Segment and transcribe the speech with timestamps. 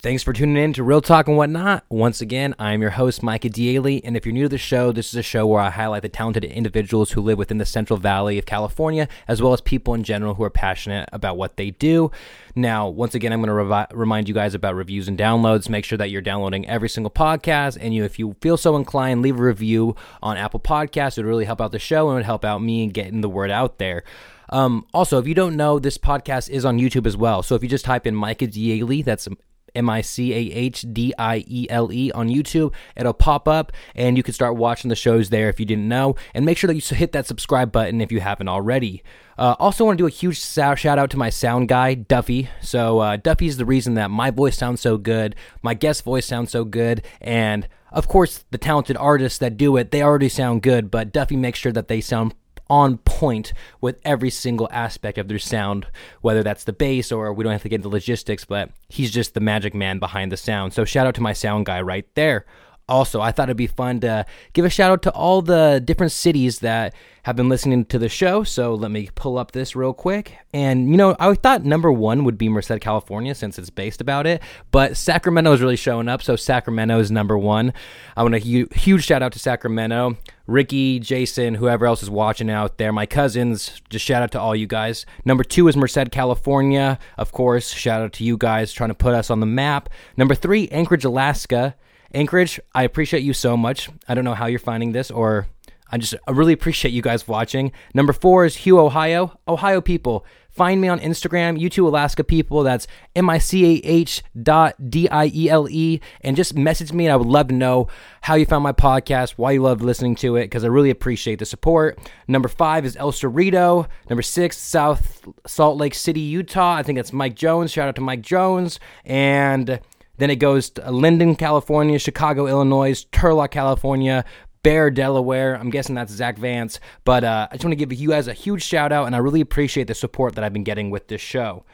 [0.00, 1.84] Thanks for tuning in to Real Talk and Whatnot.
[1.88, 5.08] Once again, I'm your host, Micah Diele, and if you're new to the show, this
[5.08, 8.38] is a show where I highlight the talented individuals who live within the Central Valley
[8.38, 12.12] of California, as well as people in general who are passionate about what they do.
[12.54, 15.68] Now, once again, I'm going to revi- remind you guys about reviews and downloads.
[15.68, 19.22] Make sure that you're downloading every single podcast, and you, if you feel so inclined,
[19.22, 21.18] leave a review on Apple Podcasts.
[21.18, 23.28] It would really help out the show and would help out me in getting the
[23.28, 24.04] word out there.
[24.50, 27.42] Um, also, if you don't know, this podcast is on YouTube as well.
[27.42, 29.26] So if you just type in Micah Diele, that's
[29.74, 32.72] M I C A H D I E L E on YouTube.
[32.96, 36.16] It'll pop up and you can start watching the shows there if you didn't know.
[36.34, 39.02] And make sure that you hit that subscribe button if you haven't already.
[39.38, 42.48] Uh, also, want to do a huge shout out to my sound guy, Duffy.
[42.60, 46.50] So, uh, Duffy's the reason that my voice sounds so good, my guest voice sounds
[46.50, 50.90] so good, and of course, the talented artists that do it, they already sound good,
[50.90, 52.34] but Duffy makes sure that they sound
[52.70, 55.86] on point with every single aspect of their sound,
[56.20, 59.34] whether that's the bass or we don't have to get into logistics, but he's just
[59.34, 60.72] the magic man behind the sound.
[60.72, 62.44] So shout out to my sound guy right there.
[62.88, 66.10] Also, I thought it'd be fun to give a shout out to all the different
[66.10, 66.94] cities that
[67.24, 68.44] have been listening to the show.
[68.44, 70.38] So let me pull up this real quick.
[70.54, 74.26] And, you know, I thought number one would be Merced, California, since it's based about
[74.26, 74.42] it.
[74.70, 76.22] But Sacramento is really showing up.
[76.22, 77.74] So Sacramento is number one.
[78.16, 80.16] I want a hu- huge shout out to Sacramento.
[80.48, 84.56] Ricky, Jason, whoever else is watching out there, my cousins, just shout out to all
[84.56, 85.04] you guys.
[85.26, 86.98] Number two is Merced, California.
[87.18, 89.90] Of course, shout out to you guys trying to put us on the map.
[90.16, 91.76] Number three, Anchorage, Alaska.
[92.14, 93.90] Anchorage, I appreciate you so much.
[94.08, 95.48] I don't know how you're finding this, or
[95.90, 97.72] I just I really appreciate you guys watching.
[97.94, 99.38] Number four is Hugh, Ohio.
[99.48, 102.62] Ohio people, find me on Instagram, you two Alaska people.
[102.62, 102.86] That's
[103.16, 107.06] M I C A H dot D I E L E, and just message me.
[107.06, 107.88] And I would love to know
[108.20, 111.38] how you found my podcast, why you love listening to it, because I really appreciate
[111.38, 111.98] the support.
[112.26, 113.88] Number five is El Cerrito.
[114.10, 116.74] Number six, South Salt Lake City, Utah.
[116.74, 117.70] I think that's Mike Jones.
[117.70, 118.78] Shout out to Mike Jones.
[119.04, 119.80] And
[120.18, 124.24] then it goes to Linden, California, Chicago, Illinois, Turlock, California,
[124.62, 125.54] Bear, Delaware.
[125.54, 126.80] I'm guessing that's Zach Vance.
[127.04, 129.18] But uh, I just want to give you guys a huge shout out, and I
[129.18, 131.64] really appreciate the support that I've been getting with this show.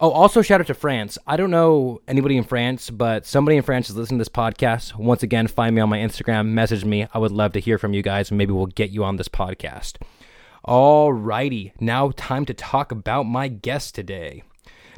[0.00, 1.18] Oh, also shout out to France.
[1.26, 4.96] I don't know anybody in France, but somebody in France is listening to this podcast.
[4.96, 7.06] Once again, find me on my Instagram, message me.
[7.14, 9.28] I would love to hear from you guys, and maybe we'll get you on this
[9.28, 9.98] podcast.
[10.66, 14.42] Alrighty, now time to talk about my guest today.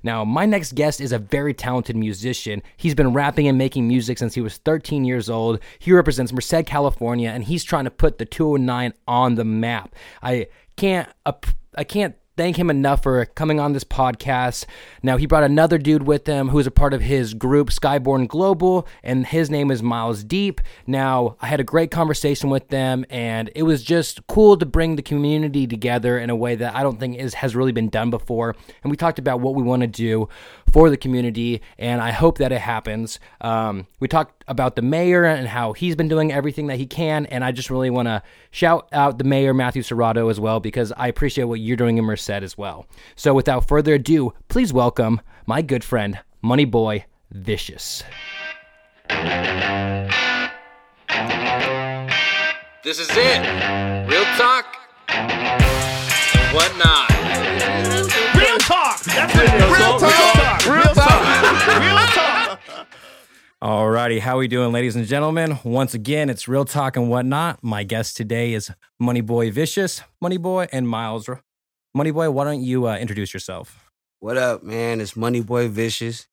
[0.07, 2.63] Now, my next guest is a very talented musician.
[2.77, 5.59] He's been rapping and making music since he was 13 years old.
[5.81, 9.97] He represents Merced, California, and he's trying to put the 209 on the map.
[10.23, 10.47] I
[10.77, 11.09] can't
[11.77, 14.67] I can't thank him enough for coming on this podcast.
[15.03, 18.29] Now, he brought another dude with him who is a part of his group, Skyborn
[18.29, 20.61] Global, and his name is Miles Deep.
[20.87, 24.97] Now, I had a great conversation with them, and it was just cool to bring
[24.97, 28.11] the community together in a way that I don't think is, has really been done
[28.11, 28.55] before.
[28.83, 30.29] And we talked about what we want to do
[30.71, 33.19] for the community, and I hope that it happens.
[33.41, 37.27] Um, we talked about the mayor and how he's been doing everything that he can,
[37.27, 40.93] and I just really want to shout out the mayor, Matthew Serratto, as well, because
[40.97, 42.87] I appreciate what you're doing in Merced as well.
[43.15, 48.03] So without further ado, please welcome my good friend, Money Boy Vicious.
[52.85, 54.09] This is it.
[54.09, 54.77] Real talk
[55.09, 57.11] and whatnot.
[58.37, 59.01] Real talk.
[59.01, 59.77] That's it.
[59.77, 59.86] Real
[64.07, 65.59] Alrighty, how we doing, ladies and gentlemen?
[65.65, 67.59] Once again, it's Real Talk and Whatnot.
[67.61, 71.29] My guest today is Money Boy Vicious, Money Boy, and Miles.
[71.93, 73.91] Money Boy, why don't you uh, introduce yourself?
[74.21, 75.01] What up, man?
[75.01, 76.29] It's Money Boy Vicious.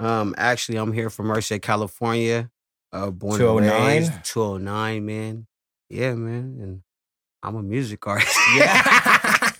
[0.00, 2.50] Um, actually, I'm here from Merced, California.
[2.92, 4.22] Uh, born 209?
[4.24, 5.46] 209, man.
[5.88, 6.58] Yeah, man.
[6.60, 6.82] And
[7.44, 8.36] I'm a music artist.
[8.56, 9.52] Yeah.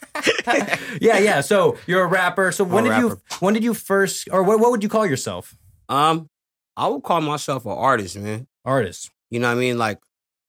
[1.01, 1.41] yeah, yeah.
[1.41, 2.51] So you're a rapper.
[2.51, 4.89] So when I'm a did you when did you first or what what would you
[4.89, 5.57] call yourself?
[5.89, 6.29] um,
[6.77, 8.47] I would call myself an artist, man.
[8.65, 9.11] Artist.
[9.31, 9.79] You know what I mean?
[9.79, 9.99] Like,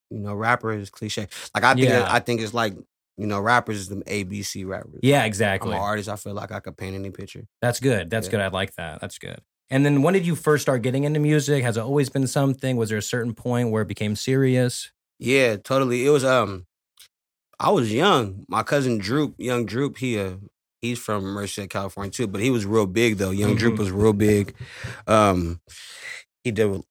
[0.10, 1.28] you know, rapper is cliche.
[1.54, 2.08] Like I think Yeah.
[2.10, 2.74] I think it's like,
[3.18, 5.00] you know, rappers is the ABC rappers.
[5.04, 5.72] Yeah, I'm exactly.
[5.72, 6.10] an artist.
[6.10, 7.46] I feel like I could paint any picture.
[7.62, 8.10] That's good.
[8.10, 8.32] That's Yeah.
[8.32, 8.40] good.
[8.42, 9.02] I like that.
[9.02, 9.40] That's good.
[9.70, 11.64] And then when did you first start getting into music?
[11.64, 12.78] Has it always been something?
[12.78, 14.92] Was there a certain point where it became serious?
[15.18, 16.06] Yeah, totally.
[16.06, 16.66] It was um
[17.60, 18.46] I was young.
[18.48, 20.36] My cousin Droop, young Droop, he uh
[20.90, 23.32] he's from Merced, California too, but he was real big though.
[23.32, 23.80] Young Droop Mhm.
[23.80, 24.54] was real big.
[25.08, 25.60] Um
[26.44, 26.82] he did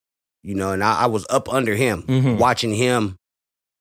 [0.42, 2.38] you know, and I, I was up under him, Mhm.
[2.38, 3.16] watching him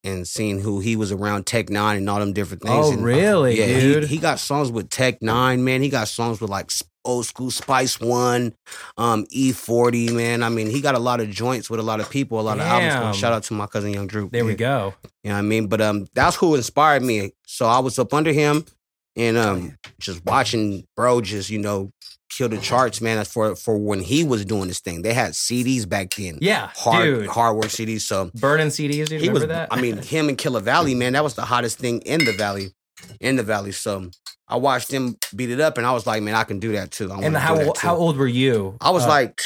[0.06, 2.86] and seeing who he was around Tech N9ne and all them different things.
[2.88, 4.04] Oh, And, really, yeah, dude?
[4.06, 5.82] He, he got songs with Tech N9ne, man.
[5.82, 6.72] He got songs with like
[7.06, 8.54] old school Spice One,
[8.98, 10.42] um, E40, man.
[10.44, 12.60] I mean, he got a lot of joints with a lot of people, a lot
[12.60, 12.94] of albums.
[12.94, 13.14] Damn.
[13.14, 14.32] Shout out to my cousin Young Droop.
[14.32, 14.94] There we go.
[15.24, 15.68] You know what I mean?
[15.68, 17.32] But um, that's who inspired me.
[17.46, 18.66] So I was up under him
[19.16, 21.92] and um, just watching bro just, you know,
[22.30, 23.18] kill the charts, man.
[23.18, 25.02] That's for for when he was doing this thing.
[25.04, 26.40] They had CDs back then.
[26.42, 27.28] Yeah, hard dude.
[27.28, 28.02] hardware CDs.
[28.02, 29.10] So Burning CDs.
[29.10, 29.48] He remember was.
[29.48, 29.68] that?
[29.72, 31.14] I mean, him and Killer Valley, man.
[31.14, 32.74] That was the hottest thing in the valley,
[33.20, 33.72] in the valley.
[33.72, 34.10] So
[34.48, 36.92] I watched him beat it up, and I was like, man, I can do that
[36.92, 37.12] too.
[37.12, 37.74] I and how too.
[37.78, 38.78] how old were you?
[38.82, 39.42] I was Uh, like,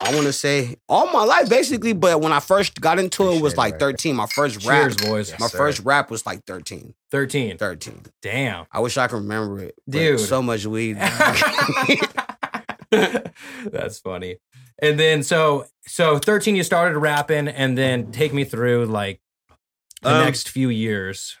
[0.00, 1.92] I want to say all my life, basically.
[1.92, 4.14] But when I first got into it, it was like 13.
[4.16, 5.34] My first rap, cheers, boys.
[5.38, 5.58] My sir.
[5.58, 6.94] first rap was like 13.
[7.10, 7.56] 13.
[7.58, 8.02] 13.
[8.22, 8.66] Damn.
[8.70, 9.74] I wish I could remember it.
[9.88, 10.20] Dude.
[10.20, 10.96] So much weed.
[12.90, 14.36] That's funny.
[14.80, 19.20] And then so so 13 you started rapping and then take me through like
[20.02, 21.36] the Um, next few years.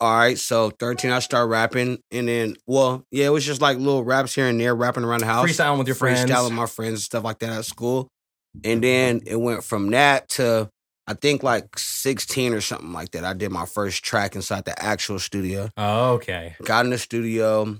[0.00, 0.36] All right.
[0.36, 1.98] So 13, I started rapping.
[2.10, 5.20] And then, well, yeah, it was just like little raps here and there, rapping around
[5.20, 5.48] the house.
[5.48, 6.28] Freestyling with your friends.
[6.30, 8.08] Freestyling with my friends and stuff like that at school.
[8.64, 10.68] And then it went from that to,
[11.06, 13.24] I think like 16 or something like that.
[13.24, 15.68] I did my first track inside the actual studio.
[15.76, 16.56] Oh, okay.
[16.64, 17.76] got in the studio,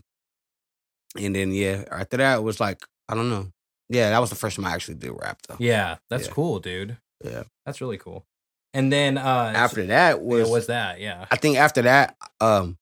[1.19, 3.51] and then yeah, after that it was like I don't know.
[3.89, 5.57] Yeah, that was the first time I actually did rap though.
[5.59, 6.33] Yeah, that's Yeah.
[6.33, 6.97] cool, dude.
[7.25, 7.45] Yeah.
[7.65, 8.25] That's really cool.
[8.73, 11.01] And then uh After that was was, was that?
[11.01, 11.27] Yeah.
[11.31, 12.77] I think after that, um,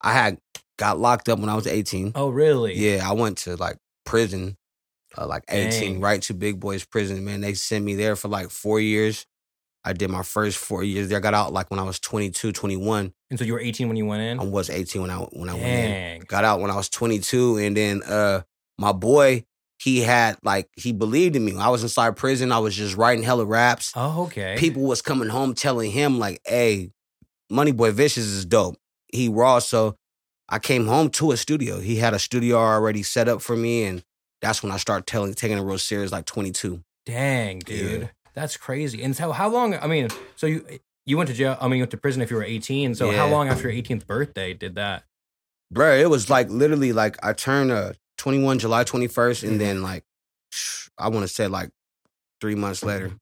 [0.00, 0.38] I had
[0.78, 2.12] got locked up when I was eighteen.
[2.14, 2.74] Oh, really?
[2.74, 3.76] Yeah, I went to like
[4.06, 4.56] prison,
[5.18, 6.00] uh, like eighteen, Dang.
[6.00, 7.24] right to Big Boys Prison.
[7.24, 9.26] Man, they sent me there for like four years.
[9.84, 11.18] I did my first four years there.
[11.18, 13.12] I got out like when I was 22, 21.
[13.30, 14.40] And so you were 18 when you went in?
[14.40, 15.90] I was eighteen when I when I went in.
[15.90, 16.20] Dang.
[16.26, 18.42] got out when I was 22, and then uh
[18.78, 19.44] my boy
[19.78, 21.56] he had like he believed in me.
[21.58, 22.52] I was inside prison.
[22.52, 23.92] I was just writing hella raps.
[23.94, 24.56] Oh, okay.
[24.58, 26.92] People was coming home telling him like, "Hey,
[27.50, 28.76] Money Boy Vicious is dope.
[29.08, 29.96] He raw." So
[30.48, 31.80] I came home to a studio.
[31.80, 34.04] He had a studio already set up for me, and
[34.40, 36.12] that's when I started telling taking it real serious.
[36.12, 36.82] Like 22.
[37.04, 38.02] Dang, dude.
[38.02, 38.08] Yeah.
[38.34, 39.02] That's crazy.
[39.02, 40.64] And so how long I mean, so you
[41.06, 42.94] you went to jail I mean you went to prison if you were 18.
[42.94, 45.04] So how long after your 18th birthday did that?
[45.72, 49.48] Bruh, it was like literally like I turned uh 21 July 21st, Mm-hmm.
[49.48, 50.04] and then like
[50.98, 51.70] I want to say like
[52.40, 53.12] three months later,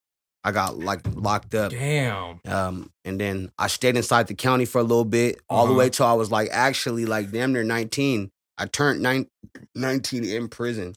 [0.43, 1.71] I got like locked up.
[1.71, 2.39] Damn.
[2.45, 5.73] Um, and then I stayed inside the county for a little bit, all Uh-huh.
[5.73, 8.29] the way till I was like actually like damn near 19.
[8.57, 9.27] I turned nine,
[9.75, 10.93] 19 in prison.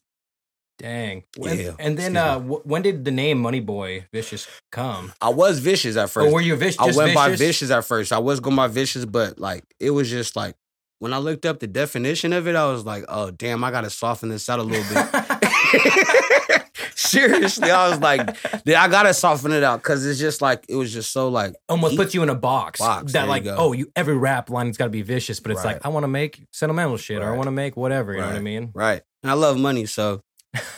[0.79, 1.23] Dang.
[1.37, 5.13] When- Yeah, And then uh wh- when did the name Money Boy Vicious come?
[5.23, 6.29] I was vicious at first.
[6.29, 6.79] Or were you vicious?
[6.81, 7.47] I went by vicious?
[7.47, 8.13] vicious at first.
[8.13, 10.55] I was going by vicious, but like it was just like
[10.99, 13.91] when I looked up the definition of it, I was like, oh damn, I gotta
[13.91, 16.63] soften this out a little bit.
[16.95, 20.77] Seriously, I was like, yeah, I gotta soften it out because it's just like it
[20.77, 23.59] was just so like Almost puts you in a box, Box, that there you like,
[23.59, 25.75] oh, you every rap line's got to be vicious, but it's Right.
[25.75, 28.13] like I want to make sentimental shit or I want to make whatever.
[28.15, 28.71] You know what I mean?
[28.75, 29.03] right.
[29.23, 30.21] And I love money, so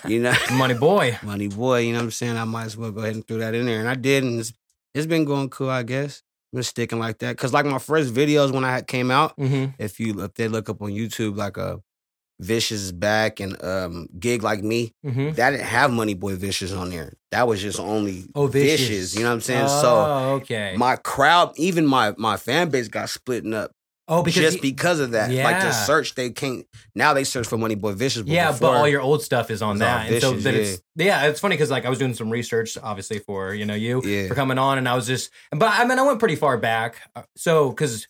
[0.06, 0.32] you know.
[0.52, 1.18] Money Boy.
[1.22, 2.36] money boy, you know what I'm saying?
[2.36, 3.80] I might as well go ahead and throw that in there.
[3.80, 4.52] And I did, and it's,
[4.94, 6.22] it's been going cool, I guess.
[6.52, 7.36] Been sticking like that.
[7.36, 9.72] Cause like my first videos when I had came out, Mm-hmm.
[9.82, 11.80] if you if they look up on YouTube, like a
[12.40, 15.32] Vicious back and um gig like me, Mm-hmm.
[15.32, 17.12] that didn't have Money Boy Vicious on there.
[17.32, 18.88] That was just only Oh, vicious.
[18.88, 19.64] Vicious, you know what I'm saying?
[19.68, 20.04] Oh, so
[20.36, 20.74] okay.
[20.78, 23.72] my crowd, even my my fan base got splitting up
[24.08, 25.28] oh, because just you- because of that.
[25.30, 25.64] Like Yeah.
[25.66, 28.22] to search, they can't now they search for Money Boy Vicious.
[28.22, 30.82] But yeah, but all your old stuff is on that, and so vicious, that it's
[30.96, 34.02] yeah, it's funny because like I was doing some research, obviously for you know you
[34.04, 34.28] Yeah.
[34.28, 36.96] for coming on, and I was just, but I mean I went pretty far back,
[37.14, 38.08] uh, so because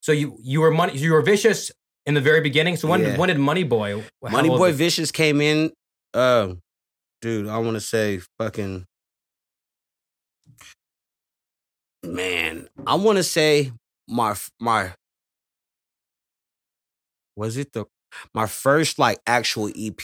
[0.00, 1.70] so you you were money you were vicious
[2.06, 2.76] in the very beginning.
[2.76, 3.16] So when Yeah.
[3.16, 5.72] when did Money Boy Money Boy Vicious came in.
[6.14, 6.60] Um,
[7.20, 8.86] dude, I want to say fucking
[12.04, 12.68] man.
[12.86, 13.72] I want to say
[14.08, 14.92] my my
[17.36, 17.86] was it the
[18.34, 20.00] my first like actual EP,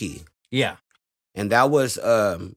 [0.51, 0.77] Yeah,
[1.35, 2.57] and that was um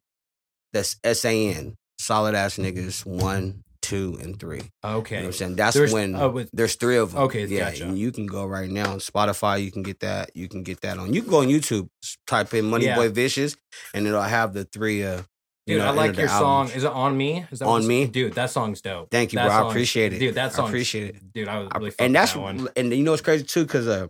[0.74, 4.58] that's SAN Solid Ass Niggas one, two, and three.
[4.58, 5.56] You know okay, what I'm saying?
[5.58, 7.24] That's There's- when oh, with- there's three of them.
[7.24, 7.84] Okay, yeah, gotcha.
[7.84, 9.64] and you can go right now on Spotify.
[9.64, 10.32] You can get that.
[10.36, 11.14] You can get that on.
[11.14, 11.90] You can go on YouTube,
[12.28, 12.96] type in Money Yeah.
[12.96, 13.56] Boy Vicious,
[13.94, 15.04] and it'll have the three.
[15.04, 15.24] Uh,
[15.68, 16.40] you dude, know, I like your song.
[16.62, 16.76] albums.
[16.78, 17.46] Is it on me?
[17.52, 18.08] Is that On Me?
[18.08, 18.34] dude?
[18.34, 19.12] That song's dope.
[19.12, 19.68] Thank you, That bro.
[19.68, 20.18] I appreciate it.
[20.20, 20.34] dude.
[20.36, 21.34] That I song, appreciate it.
[21.34, 21.48] dude.
[21.48, 22.68] I was I- really and that's that one.
[22.76, 24.08] and you know what's crazy too, because uh,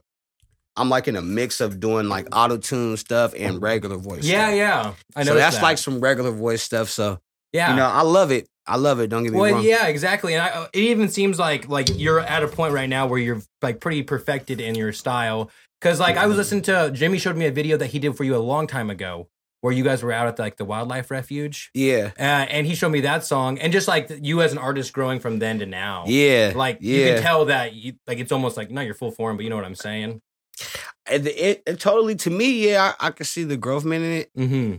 [0.81, 4.25] I'm like in a mix of doing like auto tune stuff and regular voice.
[4.25, 4.55] Yeah, stuff.
[4.57, 4.93] yeah.
[5.15, 5.63] I know so that's that.
[5.63, 6.89] like some regular voice stuff.
[6.89, 7.19] So
[7.53, 7.69] yeah.
[7.69, 8.47] you know, I love it.
[8.67, 9.07] I love it.
[9.07, 9.63] Don't get me Well, wrong.
[9.63, 10.33] yeah, exactly.
[10.35, 13.19] And I, uh, it even seems like like you're at a point right now where
[13.19, 15.49] you're like pretty perfected in your style.
[15.79, 18.23] Because like I was listening to Jimmy showed me a video that he did for
[18.23, 19.27] you a long time ago,
[19.61, 22.11] where you guys were out at like the wildlife refuge, Yeah.
[22.19, 25.19] uh, and he showed me that song, and just like you as an artist growing
[25.19, 26.53] from then to now, Yeah.
[26.55, 26.97] like yeah.
[26.97, 29.49] you can tell that you, like it's almost like not your full form, but you
[29.49, 30.21] know what I'm saying.
[31.07, 34.01] And the- it, it totally to me, yeah, I, I can see the growth man
[34.01, 34.31] in it.
[34.37, 34.75] Mm-hmm.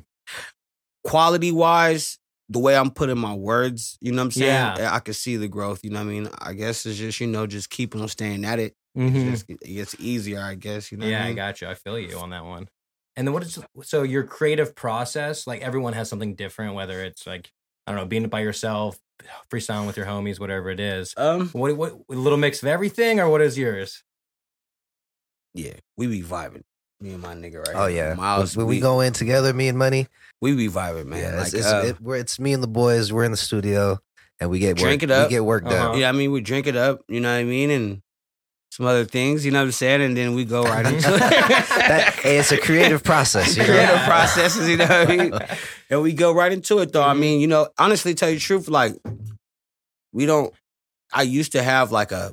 [1.05, 4.77] quality wise, the way I'm putting my words, you know what I'm saying?
[4.79, 4.95] Yeah.
[4.95, 6.29] I can see the growth, you know what I mean?
[6.39, 8.75] I guess it's just, you know, just keeping on staying at it.
[8.97, 9.17] Mm-hmm.
[9.17, 11.69] It's, just, it gets easier, I guess, you know yeah, what I I got you.
[11.69, 12.69] I feel you on that one.
[13.17, 15.47] And then what is so your creative process?
[15.47, 17.51] Like everyone has something different, whether it's like
[17.87, 18.99] I don't know, being by yourself,
[19.53, 21.13] freestyling with your homies, whatever it is.
[21.17, 24.03] Um, What what a little mix of everything, or what is yours?
[25.55, 26.63] Yeah, we be vibing.
[27.01, 28.57] Me and my nigga right Oh here, yeah, Miles.
[28.57, 30.07] when we, go in together, me and Money,
[30.41, 31.19] we be vibing, man.
[31.21, 33.13] yeah, like, it's, it's, uh, it, it's me and the boys.
[33.13, 33.99] We're in the studio
[34.39, 35.27] and we get Drink work, it up.
[35.29, 35.73] We get work done.
[35.73, 35.97] Uh-huh.
[35.97, 37.01] yeah, I mean, we drink it up.
[37.09, 38.03] You know what I mean, and
[38.71, 39.45] some other things.
[39.45, 41.21] You know what I'm saying, and then we go right into it.
[41.83, 43.57] That, it's a creative process.
[43.57, 43.69] You know?
[43.71, 45.33] creative processes, you know what I mean?
[45.91, 47.03] And we go right into it though.
[47.03, 47.19] I Mhm.
[47.19, 48.95] mean, you know, honestly tell you the truth, like
[50.13, 50.55] we don't
[51.13, 52.33] I used to have like a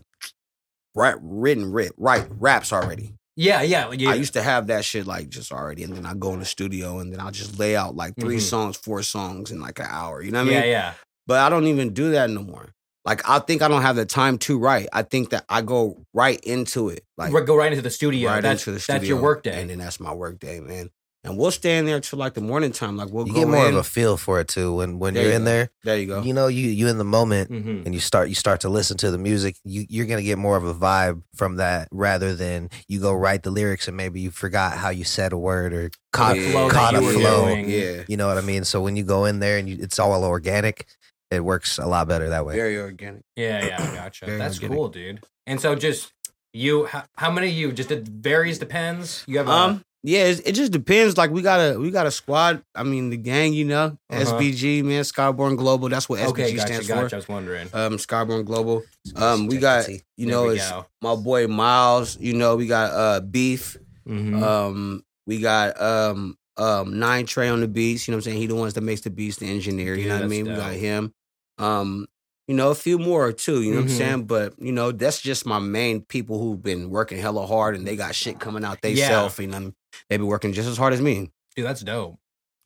[0.96, 3.13] rap, written rip, right raps already.
[3.36, 4.10] Yeah, yeah, yeah.
[4.10, 6.46] I used to have that shit like just already, and then I go in the
[6.46, 8.41] studio and then I'll just lay out like 3 Mhm.
[8.41, 10.22] songs, four songs in like an hour.
[10.22, 10.69] You know what I yeah, mean?
[10.72, 10.77] yeah.
[10.88, 10.93] Yeah.
[11.25, 12.74] But I don't even do that no more.
[13.05, 14.89] Like I think I don't have the time to write.
[14.91, 17.05] I think that I go right into it.
[17.17, 18.29] Like go right into the studio.
[18.29, 19.00] right that's into the studio.
[19.00, 19.62] that's your work day.
[19.62, 20.89] And then that's my work day, man.
[21.25, 22.95] And we'll stand there till like the morning time.
[22.95, 23.73] Like we'll You go get more in.
[23.73, 25.45] of a feel for it too when when There you're you in go.
[25.51, 25.69] there.
[25.83, 26.21] there you go.
[26.21, 27.85] You know, you you in the moment Mhm.
[27.85, 29.57] and you start you start to listen to the music.
[29.65, 33.43] You you're gonna get more of a vibe from that rather than you go write
[33.43, 36.69] the lyrics and maybe you forgot how you said a word or caught The flow
[36.69, 37.45] caught a flow.
[37.47, 37.69] doing.
[37.69, 38.03] Yeah.
[38.07, 38.63] You know what I mean?
[38.63, 40.85] So when you go in there and you, it's all organic,
[41.31, 42.55] it works a lot better that way.
[42.55, 43.23] Very organic.
[43.35, 44.25] Yeah, yeah, gotcha.
[44.25, 44.77] Very That's organic.
[44.77, 45.19] cool, dude.
[45.45, 46.13] And so just
[46.53, 47.71] you, how, how many of you?
[47.73, 49.23] Just it varies, depends.
[49.27, 51.18] You have a, Um, yeah, it's, it just depends.
[51.18, 52.63] Like we got a we got a squad.
[52.74, 54.22] I mean, the gang, you know, Uh-huh.
[54.24, 55.89] SBG, man, Skyborn Global.
[55.89, 57.15] That's what SBG okay, gotcha, stands gotcha.
[57.15, 57.70] I was wondering.
[57.74, 58.84] Um, Skyborn Global.
[59.15, 59.88] Um, we got
[60.18, 60.86] you know it's go.
[61.01, 62.18] my boy Miles.
[62.20, 63.77] You know, we got uh Beef.
[64.08, 64.41] Mhm.
[64.41, 68.08] Um, we got um um Nine Trey on the beats.
[68.08, 68.38] You know what I'm saying?
[68.41, 69.96] He the ones that makes the beats, the engineer.
[69.96, 70.48] Dude, you know what I that's mean?
[70.48, 71.13] We got him.
[71.58, 72.08] Um,
[72.48, 73.62] you know, a few more too.
[73.62, 73.84] You know Mhm.
[73.84, 74.24] what I'm saying?
[74.25, 77.96] But you know, that's just my main people who've been working hella hard and they
[77.96, 79.08] got shit coming out they Yeah.
[79.10, 79.39] self.
[79.39, 79.74] You know,
[80.10, 81.31] they be working just as hard as me.
[81.55, 82.17] Dude, that's dope.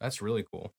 [0.02, 0.72] That's really cool.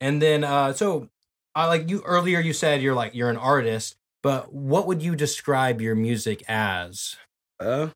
[0.00, 1.08] And then, uh, so,
[1.54, 2.40] I like you earlier.
[2.40, 7.16] You said you're like you're an artist, but what would you describe your music as?
[7.58, 7.88] Uh,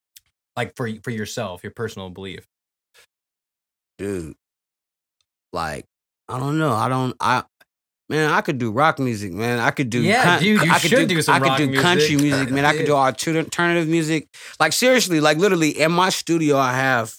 [0.56, 2.46] Like for for yourself, your personal belief.
[3.98, 4.34] dude,
[5.52, 5.86] like
[6.28, 6.72] I don't know.
[6.72, 7.14] I don't.
[7.20, 7.44] I
[8.08, 9.58] man, I could do rock music, man.
[9.60, 12.16] I could do Yeah, dude, you I could should do some I could do country
[12.16, 12.22] music.
[12.22, 12.64] music, man.
[12.64, 14.28] I could do alternative music.
[14.58, 17.14] Like seriously, like literally in my studio, I have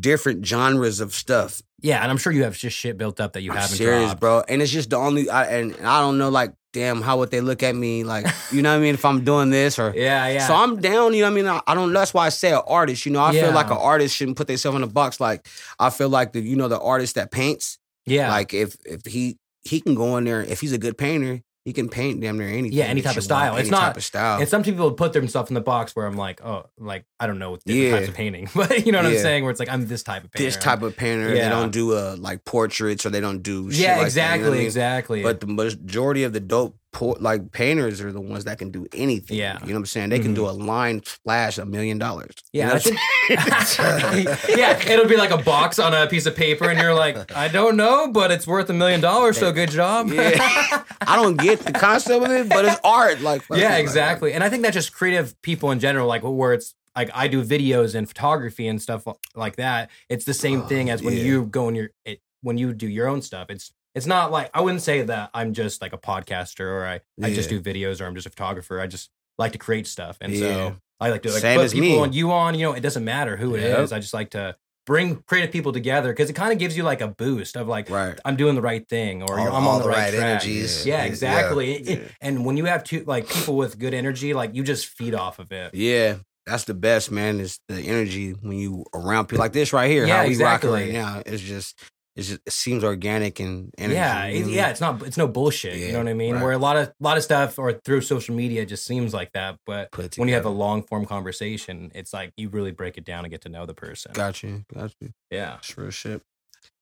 [0.00, 1.62] different genres of stuff.
[1.82, 4.06] Yeah, and I'm sure you have just shit built up that you I'm haven't serious,
[4.10, 4.20] dropped.
[4.20, 4.42] bro.
[4.48, 5.30] And it's just the only.
[5.30, 8.04] I, and I don't know, like, damn, how would they look at me?
[8.04, 8.94] Like, you know what I mean?
[8.94, 9.92] If I'm doing this or.
[9.96, 10.46] Yeah, yeah.
[10.46, 11.46] So I'm down, you know what I mean?
[11.46, 13.06] I, I don't that's why I say an artist.
[13.06, 13.44] You know, I Yeah.
[13.46, 15.20] feel like an artist shouldn't put themselves in a box.
[15.20, 19.06] Like I feel like the you know, the artist that paints, yeah, like if if
[19.06, 22.38] he he can go in there, if he's a good painter, he can paint damn
[22.38, 22.72] near anything.
[22.72, 23.56] Yeah, any type of you want, style.
[23.56, 24.40] It's any not- type of style.
[24.40, 27.38] And some people put themselves in the box where I'm like, oh, like I don't
[27.38, 27.96] know different Yeah.
[27.96, 29.44] types of painting, but you know what I'm saying?
[29.44, 30.44] Where it's like I'm this type of painter.
[30.46, 31.44] this type of painter, Yeah.
[31.44, 34.38] they don't do uh like portraits or they don't do shit yeah, like exactly, that,
[34.38, 34.66] you know I mean?
[34.66, 35.22] exactly.
[35.22, 38.86] But the majority of the dope por- like painters are the ones that can do
[38.92, 39.36] anything.
[39.36, 39.58] Yeah.
[39.60, 40.10] You know what I'm saying?
[40.10, 40.60] They can do mm-hmm.
[40.60, 42.34] a line splash a million dollars.
[42.52, 44.58] You yeah, know I what I'm think.
[44.58, 47.48] yeah, it'll be like a box on a piece of paper, and you're like, I
[47.48, 50.08] don't know, but it's worth a million dollars, so good job.
[50.10, 50.84] Yeah.
[51.00, 53.20] I don't get the concept of it, but it's art.
[53.20, 54.32] Like yeah, like, exactly.
[54.32, 57.42] And I think that just creative people in general, like where it's like I do
[57.42, 59.90] videos and photography and stuff like that.
[60.08, 61.22] It's the same thing ah, as when yeah.
[61.22, 63.50] you go in your it, when you do your own stuff.
[63.50, 67.00] It's it's not like I wouldn't say that I'm just like a podcaster or I
[67.22, 68.80] I just do videos or I'm just a photographer.
[68.80, 70.40] I just like to create stuff, and Yeah.
[70.70, 71.98] so I like to like Same put people me.
[71.98, 72.54] on you on.
[72.54, 73.90] You know, it doesn't matter who it is.
[73.90, 73.96] Yep.
[73.96, 74.56] I just like to
[74.86, 77.88] bring creative people together because it kind of gives you like a boost of like
[77.90, 78.18] Right.
[78.24, 80.22] I'm doing the right thing or All, I'm all on the, right, track.
[80.42, 80.84] energies.
[80.86, 81.74] Yeah, exactly.
[81.74, 84.86] It- it- and when you have two like people with good energy, like you just
[84.86, 85.74] feed off of it.
[85.74, 86.16] Yeah.
[86.46, 87.38] That's the best, man.
[87.40, 90.06] Is the energy when you around people like this right here.
[90.06, 90.70] Yeah, how we exactly.
[90.70, 91.22] rocking right now.
[91.24, 91.78] It's just,
[92.16, 93.94] just, it seems organic and energy.
[93.94, 94.54] yeah, you know it- what I mean?
[94.56, 94.70] yeah.
[94.70, 95.02] It's not.
[95.06, 95.76] It's no bullshit.
[95.76, 96.34] you know what I mean?
[96.34, 96.42] right.
[96.42, 99.32] Where a lot of a lot of stuff or through social media just seems like
[99.32, 103.04] that, but when you have a long form conversation, it's like you really break it
[103.04, 104.12] down and get to know the person.
[104.12, 105.12] got you, got you.
[105.30, 105.52] Yeah.
[105.52, 106.20] That's real shit.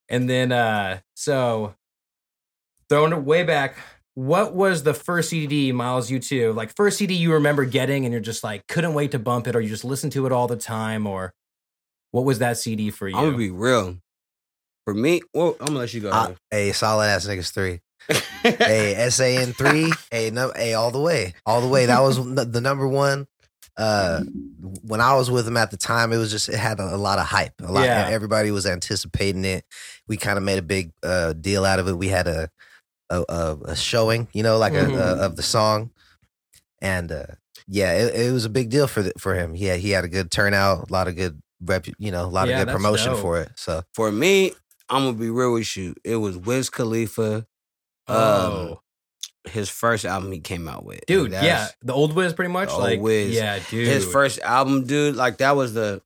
[0.09, 1.75] And then, uh so
[2.89, 3.77] throwing it way back,
[4.15, 6.53] what was the first CD, Miles, you two?
[6.53, 9.55] Like first CD you remember getting and you're just like couldn't wait to bump it,
[9.55, 11.33] or you just listen to it all the time, or
[12.11, 13.17] what was that CD for you?
[13.17, 13.99] I'm gonna be real.
[14.89, 16.09] For me, well, I'm gonna let you go.
[16.09, 17.81] Uh, hey, solid ass niggas three.
[18.43, 19.93] hey, SAN three.
[20.11, 21.85] Hey, no, hey, all the way, all the way.
[21.85, 23.27] That was the number one.
[23.77, 24.23] Uh,
[24.83, 26.97] when I was with him at the time, it was just it had a, a
[26.97, 27.53] lot of hype.
[27.63, 27.85] A lot.
[27.85, 28.09] Yeah.
[28.11, 29.67] Everybody was anticipating it.
[30.07, 31.93] We kind of made a big uh, deal out of it.
[31.99, 32.49] We had a
[33.11, 34.89] a, a, a showing, you know, like Mhm.
[34.95, 35.91] a, a, of the song,
[36.81, 37.27] and uh,
[37.67, 39.53] yeah, it, it was a big deal for the, for him.
[39.53, 42.27] He had, he had a good turnout, a lot of good rep, you know, a
[42.27, 43.21] lot Yeah, of good promotion dope.
[43.21, 43.51] for it.
[43.57, 44.53] So For me,
[44.89, 45.95] I'm gonna be real with you.
[46.05, 47.47] It was Wiz Khalifa.
[48.07, 48.81] Um, Oh,
[49.45, 52.71] his first album he came out with, dude, yeah, the old Wiz, pretty much.
[52.71, 53.35] Old like, Wiz.
[53.35, 53.87] yeah, dude.
[53.87, 55.17] his first album, dude.
[55.17, 56.03] Like that was the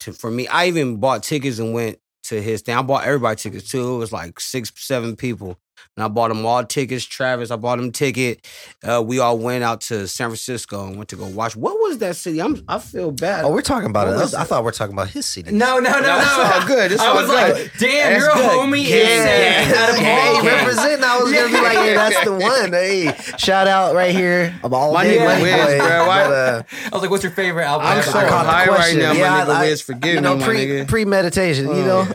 [0.00, 0.46] to, for me.
[0.48, 2.74] I even bought tickets and went to his thing.
[2.74, 3.94] I bought everybody tickets too.
[3.94, 5.58] It was like six, seven people,
[5.96, 7.04] and I bought them all tickets.
[7.04, 8.46] Travis, I bought him ticket.
[8.82, 11.56] Uh, we all went out to San Francisco and went to go watch.
[11.56, 12.40] What was that city?
[12.40, 12.62] I'm.
[12.68, 13.44] I feel bad.
[13.44, 14.20] Oh, we're talking about What it.
[14.20, 15.52] was I thought we are talking about his city.
[15.52, 16.00] No, no, no, no.
[16.00, 16.92] No, it's all good.
[16.92, 17.34] It's I all was good.
[17.54, 19.74] like, damn, It's you're a homie Yeah, insane.
[19.76, 21.04] Out of all Hey, representing.
[21.04, 22.72] I was gonna be like, hey, that's the one.
[22.72, 24.54] Hey, shout out right here.
[24.62, 26.06] I'm all My nigga Money Wiz, Boy, bro.
[26.06, 27.86] Why- but, uh, I was like, what's your favorite album?
[27.86, 28.98] I'm so I high right question.
[29.00, 29.80] now, my Yeah, nigga I- Wiz.
[29.82, 30.88] Forgive you know, me, my pre nigga.
[30.88, 31.66] premeditation.
[31.68, 32.06] You know,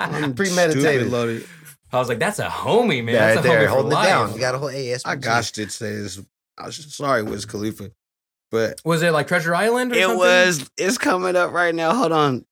[0.00, 1.10] I'm premeditated.
[1.96, 1.96] Stupid loaded.
[1.96, 3.14] I was like, that's a homie, man.
[3.14, 4.06] right that's a there, homie for holding it life.
[4.08, 4.32] down.
[4.34, 5.02] You got a whole AS.
[5.04, 6.20] I got to say this.
[6.58, 7.90] I was sorry, Wiz Khalifa,
[8.50, 9.92] but Was it like Treasure Island?
[9.92, 10.18] Or it something?
[10.18, 10.70] was.
[10.78, 11.94] It's coming up right now.
[11.94, 12.46] Hold on.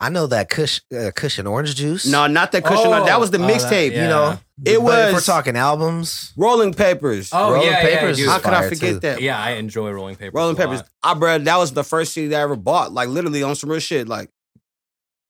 [0.00, 2.04] I know that Kush, uh, Kush and Orange Juice.
[2.04, 2.88] No, not that cushion.
[2.88, 3.92] Oh, that was the oh, mixtape.
[3.92, 4.02] yeah.
[4.02, 7.30] you know, It but was- If we're talking albums, Rolling Papers.
[7.32, 9.00] Oh Rolling yeah, Papers yeah, is How could I forget too.
[9.00, 9.20] that?
[9.22, 10.34] Yeah, I enjoy Rolling Papers.
[10.34, 10.78] Rolling a Papers.
[10.80, 10.88] lot.
[11.04, 12.92] I bro, that was the first CD that I ever bought.
[12.92, 14.08] Like literally on some real shit.
[14.08, 14.30] Like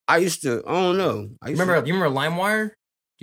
[0.08, 0.62] I used to.
[0.66, 1.28] I don't know.
[1.42, 1.86] I You used remember?
[1.86, 2.70] You remember LimeWire?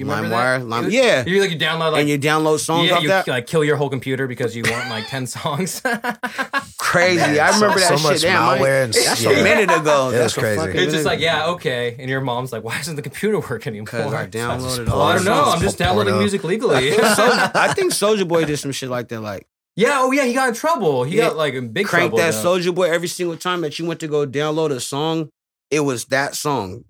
[0.02, 0.60] Do you remember LimeWire?
[0.60, 0.68] that?
[0.68, 1.26] Lime- was- yeah.
[1.26, 3.28] You like you download like and you download songs yeah, off you that.
[3.28, 5.82] like kill your whole computer because you want like ten songs.
[6.78, 7.18] Crazy.
[7.18, 8.04] Man, I remember so, that so shit.
[8.12, 9.30] much Damn, I- malware and that's yeah.
[9.32, 10.10] a minute ago.
[10.10, 10.60] It that's crazy.
[10.60, 13.40] A fucking it's just like yeah, okay, and your mom's like, why doesn't the computer
[13.50, 13.86] work anymore?
[13.86, 15.44] Because I downloaded Well, all I don't know.
[15.46, 16.20] I'm just downloading Porno.
[16.24, 16.94] music legally.
[16.98, 19.22] I think Soulja Boy did some shit like that.
[19.22, 20.00] Like yeah.
[20.02, 21.04] Oh yeah, he got in trouble.
[21.04, 21.28] He Yeah.
[21.30, 22.18] got like in big crank trouble.
[22.18, 22.34] that.
[22.34, 25.30] Soulja Boy every single time that you went to go download a song.
[25.70, 26.84] It was that song.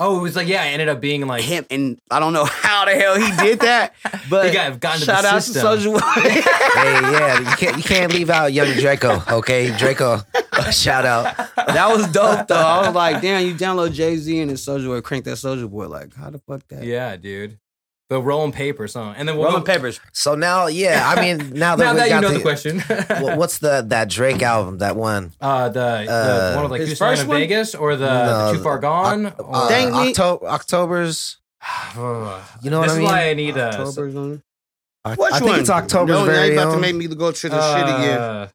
[0.00, 0.64] Oh, it was like yeah.
[0.64, 3.60] It ended up being like Him and I don't know how the hell he did
[3.60, 3.94] that,
[4.30, 5.62] but He got- got shout out system.
[5.62, 6.30] to Soulja Boy.
[6.30, 6.42] hey,
[7.12, 9.22] yeah, you can't you can't leave out young Draco.
[9.28, 10.20] Okay, Draco,
[10.70, 11.36] shout out.
[11.56, 12.54] that was dope though.
[12.56, 15.68] I was like, damn, you download Jay Z and then Soulja Boy, crank that Soulja
[15.68, 15.88] Boy.
[15.88, 16.84] Like, how the fuck that?
[16.84, 17.58] yeah, dude.
[18.08, 19.12] The rolling papers, huh?
[19.16, 20.00] And then we'll Rolling go, papers.
[20.12, 22.80] So now, yeah, I mean, now that Now we that you know the, the question,
[23.36, 24.78] what's the that Drake album?
[24.78, 25.32] That one?
[25.42, 27.36] uh, the, the Uh, one of like his Houston first in one?
[27.38, 29.26] Vegas or the, No, the Too Far Gone?
[29.26, 30.10] Oc- or, uh, Thank me.
[30.10, 31.36] Octo- October's.
[32.62, 33.04] You know what this I mean?
[33.04, 33.68] is why I need a.
[33.78, 34.42] October's on.
[35.04, 35.60] I, Which I think one?
[35.60, 36.74] it's October's no, now very you about own.
[36.76, 38.18] to make me go to the shit again.
[38.18, 38.48] uh,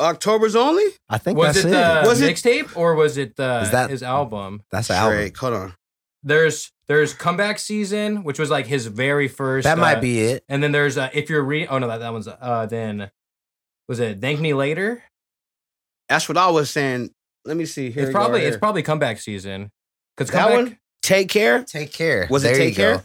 [0.00, 0.84] October's only.
[1.08, 1.72] I think Was that's it it.
[1.72, 4.62] the Was it- mixtape or was it the Is that- his album?
[4.70, 5.16] That's the album.
[5.18, 5.74] Drake, hold on.
[6.22, 9.64] There's there's comeback season, which was like his very first.
[9.64, 10.44] That uh, might be it.
[10.48, 11.66] And then there's uh, if you're re.
[11.66, 13.10] Oh no, that that one's uh then.
[13.88, 15.02] Was it Thank Me Later?
[16.08, 17.10] That's what I was saying.
[17.44, 17.90] Let me see.
[17.90, 18.58] Here it's we go, probably right it's here.
[18.60, 19.70] probably comeback season.
[20.16, 20.78] Because That comeback, one?
[21.02, 21.64] Take care.
[21.64, 22.26] Take care.
[22.30, 22.98] Was it Take care?
[22.98, 23.02] go.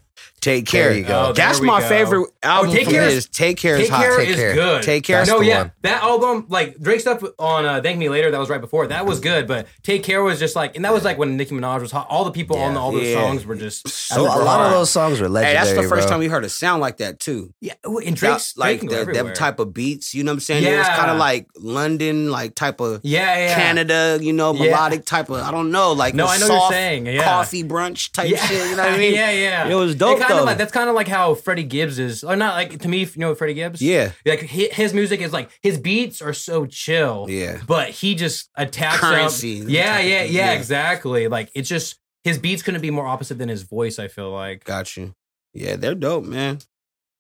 [0.48, 0.56] Care?
[0.56, 0.90] Take care.
[0.90, 1.26] There you go.
[1.30, 1.88] Oh, That's my go.
[1.88, 3.28] favorite album Take from Care is- his.
[3.28, 4.02] Take care is Take hot.
[4.02, 4.54] Care Take is Care.
[4.54, 4.84] good.
[4.84, 5.18] Take Care.
[5.18, 5.72] That's no, the yeah, one.
[5.84, 8.88] that album, like Drake stuff on uh, "Thank Me Later," that was right before.
[8.88, 11.54] That was good, but "Take Care" was just like, and that was like when Nicki
[11.56, 12.08] Minaj was hot.
[12.10, 12.80] All the people on Yeah.
[12.80, 13.22] all those Yeah.
[13.22, 16.12] songs were just So a lot of those songs were Hey, that's the first bro.
[16.12, 17.54] time we heard a sound like that too.
[17.62, 20.14] Yeah, well, and That- Drake's like Drake can go the, them type of beats.
[20.16, 20.64] You know what I'm saying?
[20.64, 20.76] Yeah.
[20.76, 23.56] It was kind of like London, like type of Yeah, yeah.
[23.56, 24.18] Canada.
[24.22, 24.64] You know, Yeah.
[24.72, 25.42] melodic type of.
[25.42, 27.24] I don't know, like No, I know what you're saying, yeah.
[27.24, 28.46] coffee brunch type yeah.
[28.46, 28.70] shit.
[28.70, 29.14] You know what I mean?
[29.14, 29.68] yeah, yeah.
[29.68, 32.36] It was dope kind of like that's kind of like how Freddie Gibbs is, or
[32.36, 33.00] not like to me.
[33.00, 33.82] You know Freddie Gibbs?
[33.82, 37.26] Yeah, Like hi- his music is like his beats are so chill.
[37.30, 37.60] yeah.
[37.68, 39.62] but he just attacks Currency.
[39.64, 39.70] Up.
[39.70, 40.52] Yeah, yeah, yeah, Yeah.
[40.54, 41.28] exactly.
[41.28, 44.00] Like it's just his beats couldn't be more opposite than his voice.
[44.00, 44.64] I feel like.
[44.64, 45.14] Got you.
[45.54, 46.60] Yeah, they're dope, man.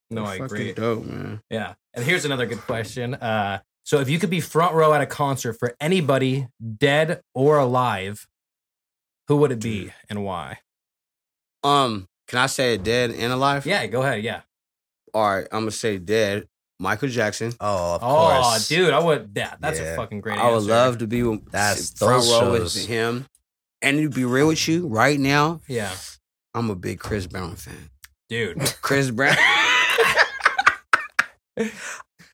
[0.09, 0.73] No, They're I agree.
[0.73, 1.41] Dope, man.
[1.49, 3.15] Yeah, and here's another good question.
[3.15, 7.57] Uh, so if you could be front row at a concert for anybody, dead or
[7.57, 8.27] alive,
[9.27, 10.59] who would it be and why?
[11.63, 13.65] Um, can I say dead and alive?
[13.65, 14.23] Yeah, go ahead.
[14.23, 14.41] Yeah.
[15.13, 16.47] All right, I'm gonna say dead.
[16.79, 17.53] Michael Jackson.
[17.59, 18.67] Oh, of Oh, course.
[18.67, 19.31] dude, I would.
[19.35, 20.37] Yeah, that's a fucking great.
[20.37, 20.69] I would answer.
[20.69, 22.75] love to be with That's front those row shows.
[22.75, 23.25] with him.
[23.81, 25.91] And to be real with you, right now, Yeah,
[26.53, 27.89] I'm a big Chris Brown fan.
[28.29, 28.59] dude.
[28.81, 29.35] Chris Brown.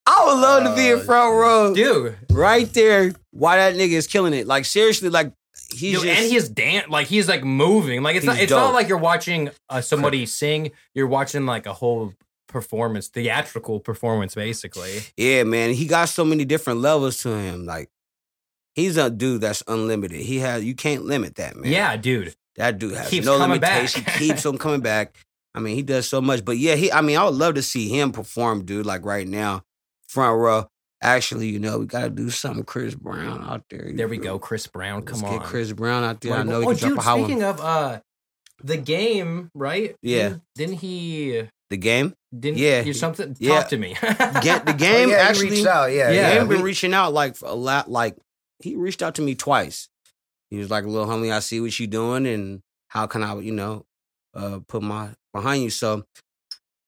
[0.06, 3.14] I would love to be in Oh, front row, Dude, right there.
[3.32, 4.46] Why that nigga is killing it?
[4.48, 5.32] Like seriously, like
[5.74, 8.02] he's Dude, just and he's dan- like he's like moving.
[8.04, 10.72] Like it's not it's not like you're watching uh, somebody sing.
[10.94, 12.14] You're watching like a whole
[12.48, 15.02] performance, theatrical performance, basically.
[15.18, 15.74] yeah, man.
[15.74, 17.66] He got so many different levels to him.
[17.66, 17.90] Like
[18.76, 20.22] he's a dude that's unlimited.
[20.22, 21.72] He has you can't limit that man.
[21.72, 22.36] Yeah, dude.
[22.56, 24.04] That dude has Keeps no limitation.
[24.20, 25.16] keeps on coming back.
[25.56, 26.46] I mean, he does so much.
[26.46, 26.92] But yeah, he.
[26.92, 28.86] I mean, I would love to see him perform, dude.
[28.86, 29.64] Like right now,
[30.08, 30.70] front row.
[31.04, 32.64] Actually, you know, we gotta do something.
[32.64, 33.92] Chris Brown out there.
[33.94, 35.04] There we feel go, Chris Brown.
[35.06, 36.34] Let's Come get on, Chris Brown out there.
[36.34, 38.00] I know go- he oh, can drop dude, a speaking of uh,
[38.64, 39.96] the game, right?
[40.02, 40.30] Yeah.
[40.30, 41.44] Didn't, didn't he?
[41.70, 43.36] The game, Didn't Yeah, you something?
[43.40, 43.60] yeah.
[43.62, 43.96] Talk to me.
[44.42, 45.10] get the Oh, game.
[45.10, 45.92] yeah, actually, reached out.
[45.92, 46.40] Yeah, Yeah, yeah, yeah.
[46.40, 47.90] game been we- reaching out like a lot.
[47.92, 48.16] Like
[48.60, 49.90] he reached out to me twice.
[50.52, 53.52] He was like, "Little homie, I see what you're doing, and how can I, you
[53.52, 53.86] know,
[54.36, 56.06] uh, put my behind you?" So,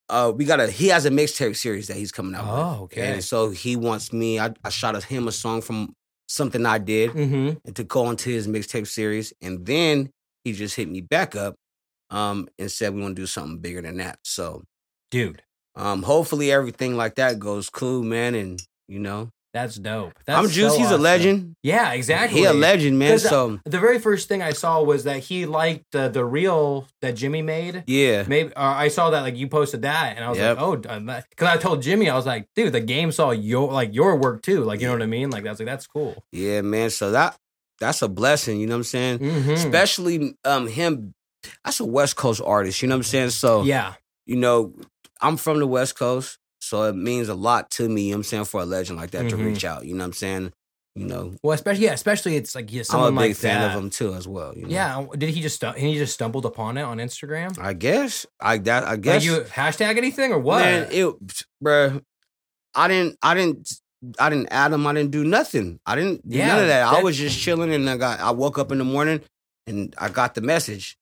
[0.10, 2.46] uh, we got a he has a mixtape series that he's coming out.
[2.48, 2.92] Oh, with.
[2.98, 3.14] okay.
[3.14, 4.40] And so he wants me.
[4.40, 5.94] I, I shot him a song from
[6.28, 7.58] something I did Mm-hmm.
[7.66, 10.10] and to go into his mixtape series, and then
[10.44, 11.56] he just hit me back up,
[12.10, 14.20] um, and said we want to do something bigger than that.
[14.24, 14.64] So,
[15.12, 15.42] Dude,
[15.76, 20.14] um, hopefully everything like that goes cool, man, and you know, that's dope.
[20.26, 20.74] That's I'm Juice.
[20.74, 21.56] so he's a legend.
[21.64, 22.40] Yeah, exactly.
[22.42, 23.14] He a legend, man.
[23.14, 26.88] uh, So The very first thing I saw was that he liked the the reel
[27.02, 27.84] that Jimmy made.
[27.88, 30.58] yeah, Maybe uh, I saw that like you posted that, and I was Yep.
[30.58, 30.76] like, oh,
[31.30, 34.42] because I told Jimmy, I was like, dude, the game saw your like your work
[34.44, 35.30] too, like you know what I mean?
[35.32, 36.22] Like that's like that's cool.
[36.32, 36.90] yeah, man.
[36.90, 37.38] So that
[37.80, 38.60] that's a blessing.
[38.60, 39.20] You know what I'm saying?
[39.20, 39.52] Mhm.
[39.54, 41.14] Especially um him.
[41.64, 42.82] That's a West Coast artist.
[42.82, 43.30] You know what I'm saying?
[43.30, 43.94] So Yeah,
[44.26, 44.74] you know,
[45.22, 48.04] I'm from the West Coast, so it means a lot to me.
[48.04, 49.46] You know what I'm saying for a legend like that to Mhm.
[49.46, 49.86] reach out.
[49.86, 50.54] You know what I'm saying?
[50.98, 53.76] You know, well, especially yeah, especially it's like yeah, I'm a big like fan that.
[53.76, 54.56] of him too, as well.
[54.56, 54.70] You know?
[54.70, 57.60] Yeah, did he just stu- he just stumbled upon it on Instagram?
[57.60, 58.26] I guess.
[58.40, 59.26] I that I Like guess.
[59.26, 60.60] you hashtag anything or what?
[60.60, 61.14] Man, it,
[61.62, 62.02] bruh,
[62.74, 63.70] I didn't, I didn't,
[64.20, 64.88] I didn't add him.
[64.88, 65.80] I didn't do nothing.
[65.86, 66.86] I didn't do Yeah, none of that.
[66.88, 69.20] I was just chilling, and I got, I woke up in the morning,
[69.68, 70.98] and I got the message.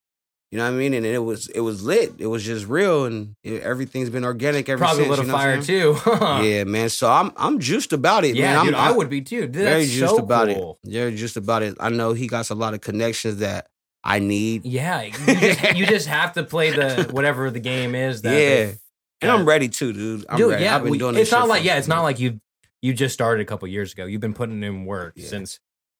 [0.53, 0.93] You know what I mean?
[0.93, 2.13] And it was, it was lit.
[2.19, 5.09] It was just real, and it, everything's been organic ever Probably a since.
[5.09, 6.45] little you know fire too.
[6.47, 6.89] Yeah, man.
[6.89, 8.65] So I'm, I'm juiced about it, yeah, man.
[8.65, 9.47] dude, I'm, I would be too.
[9.47, 10.77] Dude, very juiced so about cool.
[10.83, 10.91] it.
[10.91, 11.75] Very juiced about it.
[11.79, 13.65] I know he got a lot of connections that
[14.03, 18.21] I need, Yeah, you just, you just have to play the whatever the game is.
[18.21, 18.73] That Yeah.
[19.21, 20.25] and I'm ready too, dude.
[20.29, 20.51] I'm dude.
[20.51, 20.65] ready.
[20.65, 22.39] Yeah, I've been we- doing this it's not shit like yeah, it's not like you
[22.83, 24.05] you just started a couple years ago.
[24.05, 25.27] You've been putting in work Yeah.
[25.29, 25.59] since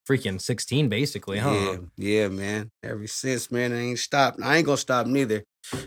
[0.09, 1.51] freaking sixteen, basically, huh?
[1.51, 2.71] Yeah, yeah, man.
[2.83, 4.39] Ever since, man, I ain't stopped.
[4.41, 5.43] I ain't gonna stop neither.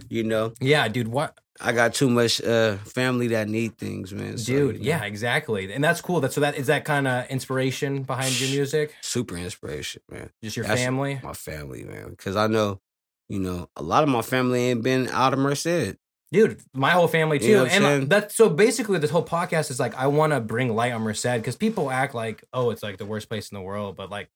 [0.09, 1.09] You know, Yeah, dude.
[1.09, 4.39] What, I got too much uh family that need things, man.
[4.39, 4.75] So, dude?
[4.77, 5.71] you know, Yeah, exactly.
[5.73, 6.21] And that's cool.
[6.21, 8.95] That so that is that kind of inspiration behind your music.
[9.03, 10.31] super inspiration, man.
[10.43, 11.21] Just your That's- family.
[11.23, 12.81] My family, man, because I know,
[13.29, 15.97] you know, a lot of my family ain't been out of Merced.
[16.33, 17.47] Dude, my whole family too.
[17.47, 18.09] You know and saying?
[18.09, 21.23] that's so basically this whole podcast is like I want to bring light on Merced
[21.35, 24.29] because people act like, oh, it's like the worst place in the world, but like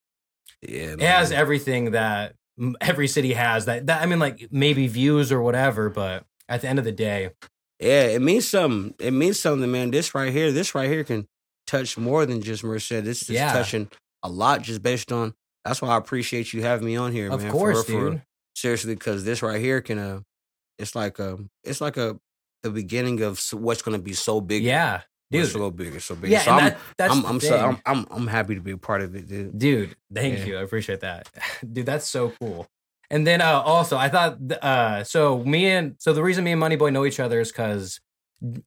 [0.62, 2.35] Yeah, it has everything that
[2.81, 3.64] every city has.
[3.64, 6.92] That that I mean, like maybe views or whatever, but at the end of the
[6.92, 7.31] day,
[7.81, 8.94] yeah, it means something.
[9.00, 9.90] It means something, man.
[9.90, 11.26] This right here, this right here can
[11.66, 12.88] touch more than just Merced.
[13.05, 13.53] This is Yeah.
[13.53, 13.88] touching
[14.22, 15.35] a lot just based on.
[15.64, 17.50] That's why I appreciate you having me on here, of man.
[17.53, 18.22] course, for, real, for dude.
[18.55, 20.20] seriously because this right here can uh
[20.81, 22.19] it's like a it's like a
[22.62, 25.47] the beginning of what's going to be so big Yeah, dude.
[25.49, 27.57] so bigger so big Yeah, so i'm that, that's I'm I'm, so.
[27.57, 30.45] I'm I'm I'm happy to be a part of it dude dude thank Yeah.
[30.47, 31.29] you i appreciate that
[31.73, 32.66] dude that's so cool
[33.11, 36.62] and then uh also i thought uh so me and so the reason me and
[36.62, 38.01] moneyboy know each other is because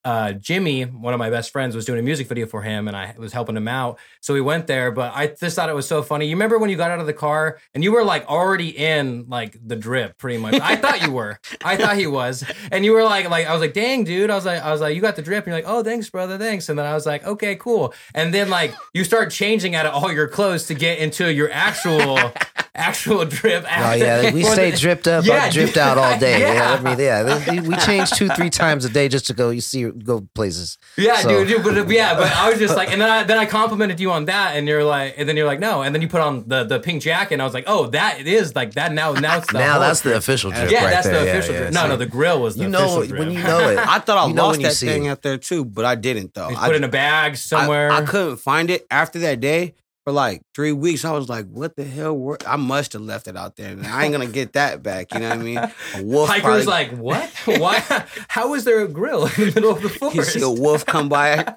[0.05, 2.95] uh jimmy one of my best friends was doing a music video for him and
[2.95, 3.97] i was helping him out.
[4.21, 6.27] So we went there but i just thought it was so funny.
[6.27, 9.25] You remember when you got out of the car and you were like already in
[9.27, 10.55] like the drip pretty much?
[10.61, 11.39] I thought you were.
[11.63, 12.43] I thought he was.
[12.71, 14.29] And you were like like i was like dang dude.
[14.29, 15.45] I was like i was like you got the drip.
[15.45, 16.37] And you're like oh thanks brother.
[16.37, 16.69] Thanks.
[16.69, 17.93] And then i was like okay cool.
[18.13, 21.51] And then like you start changing out of all your clothes to get into your
[21.51, 22.31] actual
[22.75, 26.39] actual drip Oh yeah, we stay dripped up, Yeah, uh, dripped out all day.
[26.39, 26.53] Yeah.
[26.53, 29.49] Yeah, I mean, yeah, we- we change two, three times a day just to go.
[29.49, 30.77] You see, go places.
[30.97, 33.37] Yeah, So- dude, dude, but yeah, but I was just like, and then I then
[33.37, 36.01] I complimented you on that, and you're like, and then you're like, no, and then
[36.01, 38.55] you put on the the pink jacket, and I was like, oh, that it is
[38.55, 39.13] like that now.
[39.13, 40.71] Now it's the now that's the official drip.
[40.71, 41.23] yeah, right that's there.
[41.25, 41.73] the official yeah, drip.
[41.73, 43.37] No, so- no, the grill was the You know official when drip.
[43.37, 43.77] you know it.
[43.79, 45.09] i thought i You lost that thing it.
[45.09, 47.35] out there too but i didn't though You I, put it in a bag I-
[47.35, 47.91] somewhere.
[47.91, 51.75] I, couldn't find it after that day for like three weeks i was like what
[51.75, 54.83] the hell i must have left it out there and i ain't gonna get that
[54.83, 55.71] back you know what i mean a
[56.03, 57.29] wolf Hiker's probably- like, what?
[57.45, 57.79] Why?
[58.27, 60.15] How is there a grill in the middle of the forest?
[60.17, 61.37] you see a wolf come by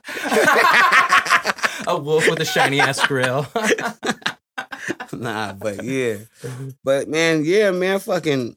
[1.87, 3.47] a wolf with a shiny ass grill.
[5.13, 6.17] nah, but yeah.
[6.85, 8.57] But man, yeah, man, fucking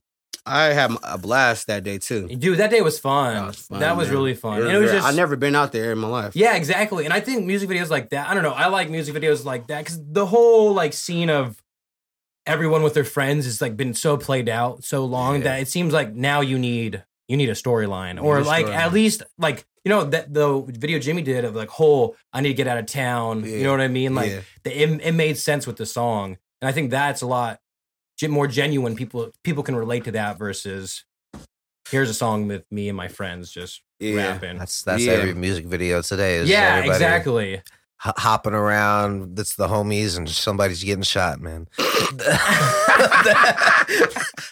[0.50, 2.28] I had a blast that day too.
[2.28, 3.36] Dude, that day was fun.
[3.36, 4.62] That was fun, That was really fun.
[4.66, 6.36] It was just I've never been out there in my life.
[6.36, 7.06] Yeah, exactly.
[7.06, 9.68] And I think music videos like that, I don't know, I like music videos like
[9.68, 11.62] that because the whole like scene of
[12.46, 15.44] everyone with their friends has like been so played out so long Yeah.
[15.44, 18.76] that it seems like now you need you need a storyline or like storyline.
[18.76, 22.50] at least like you know that the video Jimmy did of like whole I need
[22.50, 23.44] to get out of town.
[23.46, 24.16] You know what I mean?
[24.16, 24.42] Like Yeah.
[24.64, 27.60] the, it, it made sense with the song, and I think that's a lot
[28.28, 28.96] more genuine.
[28.96, 31.06] People people can relate to that versus
[31.90, 34.16] here's a song with me and my friends just Yeah.
[34.34, 34.58] rapping.
[34.58, 35.14] That's that's Yeah.
[35.14, 36.36] every music video today.
[36.38, 37.62] Is yeah, exactly.
[38.00, 39.36] ho- hopping around.
[39.38, 41.68] That's the homies, and somebody's getting shot, man.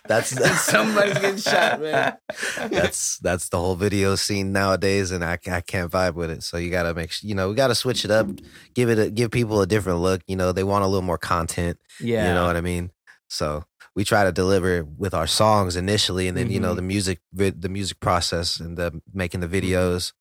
[0.08, 2.18] that's that's Somebody's getting shot, man.
[2.70, 6.44] that's that's the whole video scene nowadays, and I, I can't vibe with it.
[6.44, 8.28] So you gotta make sure you know we gotta switch it up,
[8.74, 10.22] give it a, give people a different look.
[10.28, 11.78] You know they want a little more content.
[12.00, 12.30] Yeah.
[12.30, 12.92] You know what I mean?
[13.30, 13.64] So
[13.96, 16.78] we try to deliver with our songs initially, and then you know Mhm.
[16.78, 20.14] the music, the music process, and the making the videos.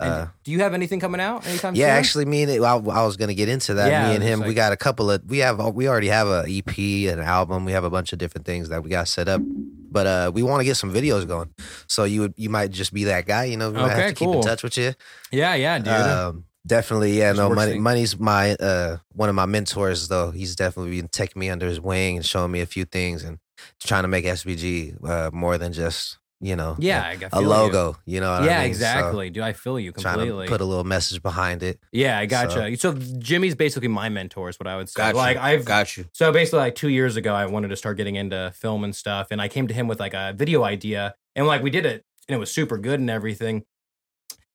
[0.00, 1.98] And Uh, do you have anything coming out anytime yeah, soon?
[1.98, 3.88] actually, me and it, I, I was gonna get into that.
[3.88, 6.28] Yeah, me and him, like- we got a couple of we have we already have
[6.28, 7.64] a EP, an album.
[7.64, 9.42] We have a bunch of different things that we got set up.
[9.90, 11.50] But uh, we want to get some videos going.
[11.88, 13.44] So you would you might just be that guy.
[13.44, 14.94] You know, we might Okay, have to keep in touch with you.
[15.32, 15.88] Yeah, yeah, dude.
[15.88, 17.32] Um, definitely, yeah.
[17.32, 20.30] No, money, money's my uh one of my mentors though.
[20.30, 23.38] He's definitely been taking me under his wing and showing me a few things and
[23.82, 27.96] trying to make SBG uh, more than just you know yeah, a, logo.
[28.06, 28.74] You, know, what Yeah, I mean?
[28.74, 29.30] So, exactly.
[29.30, 30.46] Do I feel you trying completely?
[30.46, 31.80] to put a little message behind it.
[31.90, 32.76] yeah, I gotcha.
[32.76, 34.98] So, Jimmy's basically my mentor, is what I would say.
[34.98, 35.42] Got Like you.
[35.42, 36.04] I've got you.
[36.12, 39.28] So basically, like two years ago, I wanted to start getting into film and stuff,
[39.30, 42.04] and I came to him with like a video idea, and like we did it,
[42.28, 43.64] and it was super good and everything.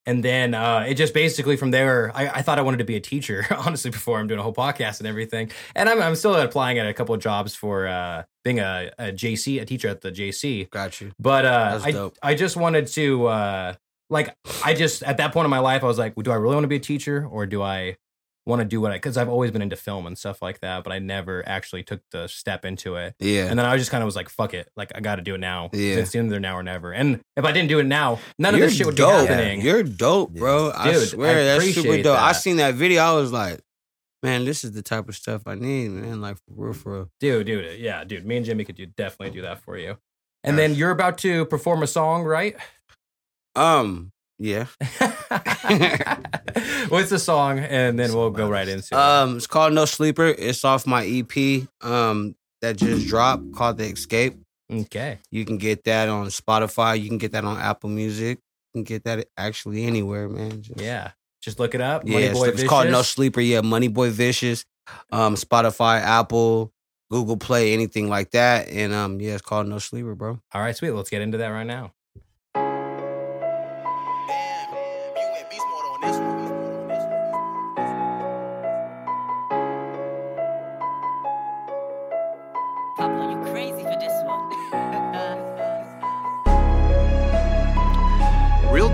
[0.06, 2.96] And then uh, it just basically from there, I, I thought I wanted to be
[2.96, 5.52] a teacher, honestly, before I'm doing a whole podcast and everything.
[5.76, 9.12] And I'm, I'm still applying at a couple of jobs for uh, being a, a
[9.12, 10.70] JC, a teacher at the JC.
[10.70, 11.12] Got you.
[11.20, 12.10] But uh, I.
[12.22, 13.74] I just wanted to uh,
[14.10, 16.56] like I just at that point in my life I was like, do I really
[16.56, 17.98] want to be a teacher or do I
[18.46, 18.96] want to do what I?
[18.96, 22.02] Because I've always been into film and stuff like that, but I never actually took
[22.12, 23.16] the step into it.
[23.20, 23.46] Yeah.
[23.46, 25.36] And then I just kind of was like, fuck it, like I got to do
[25.36, 25.70] it now.
[25.74, 25.96] Yeah.
[25.96, 26.92] it's either now or never.
[26.94, 29.28] And if I didn't do it now, none You're of this shit would dope.
[29.28, 29.62] be happening.
[29.62, 30.72] You're dope, bro.
[30.76, 32.20] I Dude, swear I that's super appreciate dope.
[32.20, 33.02] I seen that video.
[33.02, 33.60] I was like,
[34.22, 36.22] man, this is the type of stuff I need, man.
[36.22, 37.10] Like for real, for real.
[37.20, 38.26] dude, dude, yeah, dude.
[38.26, 39.98] Me and Jimmy could do definitely do that for you.
[40.46, 42.56] And then you're about to perform a song, right?
[43.56, 44.13] Um,
[44.44, 44.66] yeah.
[46.90, 47.60] What's the song?
[47.60, 48.94] And then we'll go right into it.
[48.94, 50.28] Um, it's called No Sleeper.
[50.28, 51.68] It's off my EP.
[51.82, 54.36] Um, that just dropped called The Escape.
[54.72, 55.20] Okay.
[55.32, 57.02] You can get that on Spotify.
[57.02, 58.40] You can get that on Apple Music.
[58.74, 60.62] You can get that actually anywhere, man.
[60.62, 61.12] Just- Yeah.
[61.42, 62.04] Just look it up.
[62.06, 63.42] Yeah, Money it's, Boy it's called No Sleeper.
[63.42, 64.64] Yeah, Money Boy Vicious,
[65.12, 66.72] um, Spotify, Apple,
[67.12, 68.70] Google Play, anything like that.
[68.70, 70.40] And um, yeah, it's called No Sleeper, bro.
[70.54, 70.92] All right, sweet.
[70.92, 71.92] Let's get into that right now.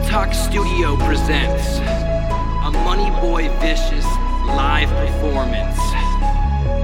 [0.09, 4.05] Talk Studio presents a Money Boy Vicious
[4.57, 5.77] live performance.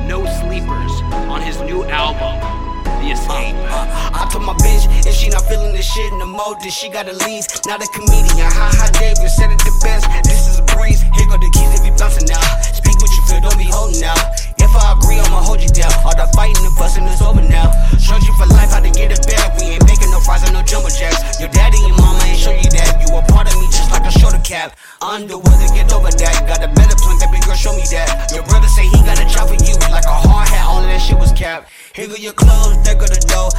[0.05, 0.93] No sleepers
[1.25, 2.37] on his new album,
[3.01, 3.55] The Escape.
[3.65, 6.69] Uh, uh, I told my bitch, if she not feeling this shit no more, then
[6.69, 7.47] she gotta leave.
[7.65, 10.05] Not a comedian, ha ha David said it the best.
[10.23, 11.01] This is a breeze.
[11.01, 12.61] Here go the keys if you bouncing now.
[12.61, 14.44] Speak what you feel, don't be holding out.
[14.77, 15.91] I agree, I'ma hold you down.
[16.03, 17.71] All the fighting and fussing is over now.
[17.97, 19.57] Showed you for life how to get it back.
[19.59, 21.39] We ain't making no fries and no jumbo jacks.
[21.39, 23.01] Your daddy and mama ain't show you that.
[23.01, 24.77] You a part of me just like a shoulder cap.
[25.01, 26.35] Underweather, get over that.
[26.47, 28.31] Got a better plan, baby girl, show me that.
[28.33, 30.65] Your brother say he got a job for you, like a hard hat.
[30.67, 31.71] All of that shit was capped.
[31.95, 33.49] Here go your clothes, there go the dough.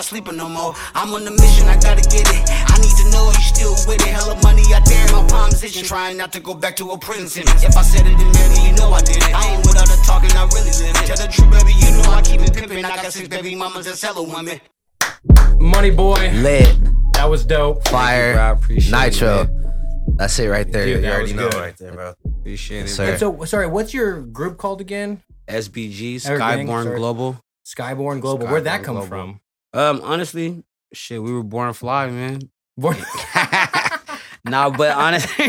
[0.00, 0.72] Not sleeping no more.
[0.94, 2.42] I'm on the mission, I gotta get it.
[2.48, 4.08] I need to know you still with it.
[4.08, 5.84] Hella money out there, my palms itching.
[5.84, 7.62] Trying not to go back to a prison sentence.
[7.62, 9.34] If I said it, then maybe you know I did it.
[9.34, 11.06] I ain't without the talking, I really live it.
[11.06, 12.84] Tell the truth, baby, you know I keep it pimping.
[12.84, 14.60] I got six baby mamas and cello women.
[15.60, 16.30] Money Boy.
[16.32, 16.74] Lit,
[17.12, 17.86] That was dope.
[17.88, 19.42] fire, I appreciate nitro.
[19.42, 19.50] it.
[20.16, 20.86] That's it right there.
[20.86, 21.60] Dude, you that already was know good.
[21.60, 22.14] right there, bro.
[22.40, 22.80] Appreciate it.
[22.88, 23.06] Yes, bro.
[23.06, 23.18] sir.
[23.18, 25.20] So, sorry, what's your group called again?
[25.46, 26.96] SBG, Eric Gang, Skyborn.
[26.96, 27.36] Global.
[27.66, 28.46] Skyborn Global.
[28.48, 29.08] Where'd that come Global.
[29.08, 29.40] from?
[29.72, 32.40] Um, honestly, shit, we were born fly, man.
[32.76, 32.96] Born-
[34.44, 35.46] nah, but honestly,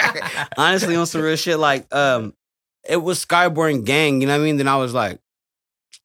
[0.56, 2.34] honestly, on some real shit, like, um,
[2.88, 4.20] it was Skyborn Gang.
[4.20, 4.56] You know what I mean?
[4.58, 5.18] Then I was like,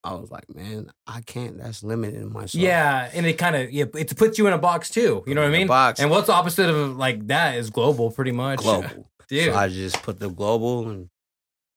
[0.04, 1.58] I was like, man, I can't.
[1.58, 2.60] That's limiting myself.
[2.60, 5.22] yeah, and it kind of yeah, it puts you in a box too.
[5.26, 5.68] You know what I mean?
[5.68, 6.00] box.
[6.00, 8.58] And what's the opposite of like that is global, pretty much.
[8.58, 9.08] global.
[9.28, 9.52] dude.
[9.52, 11.08] So I just put the global, and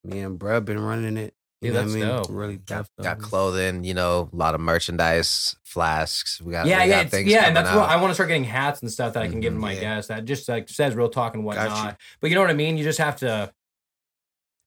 [0.04, 1.35] me and bruh been running it.
[1.62, 2.08] You Dude, know that's I mean?
[2.08, 2.28] dope.
[2.30, 6.42] Really Got, got clothing, you know, a lot of merchandise, flasks.
[6.42, 7.90] We got yeah, we yeah, got things yeah, and that's what.
[7.90, 9.74] I want to start getting hats and stuff that I can give to Mhm, my
[9.74, 9.80] yeah.
[9.80, 10.10] guests.
[10.10, 11.92] That just like says real talk and whatnot.
[11.92, 11.98] you.
[12.20, 12.78] But you know what I mean?
[12.78, 13.52] You just have to.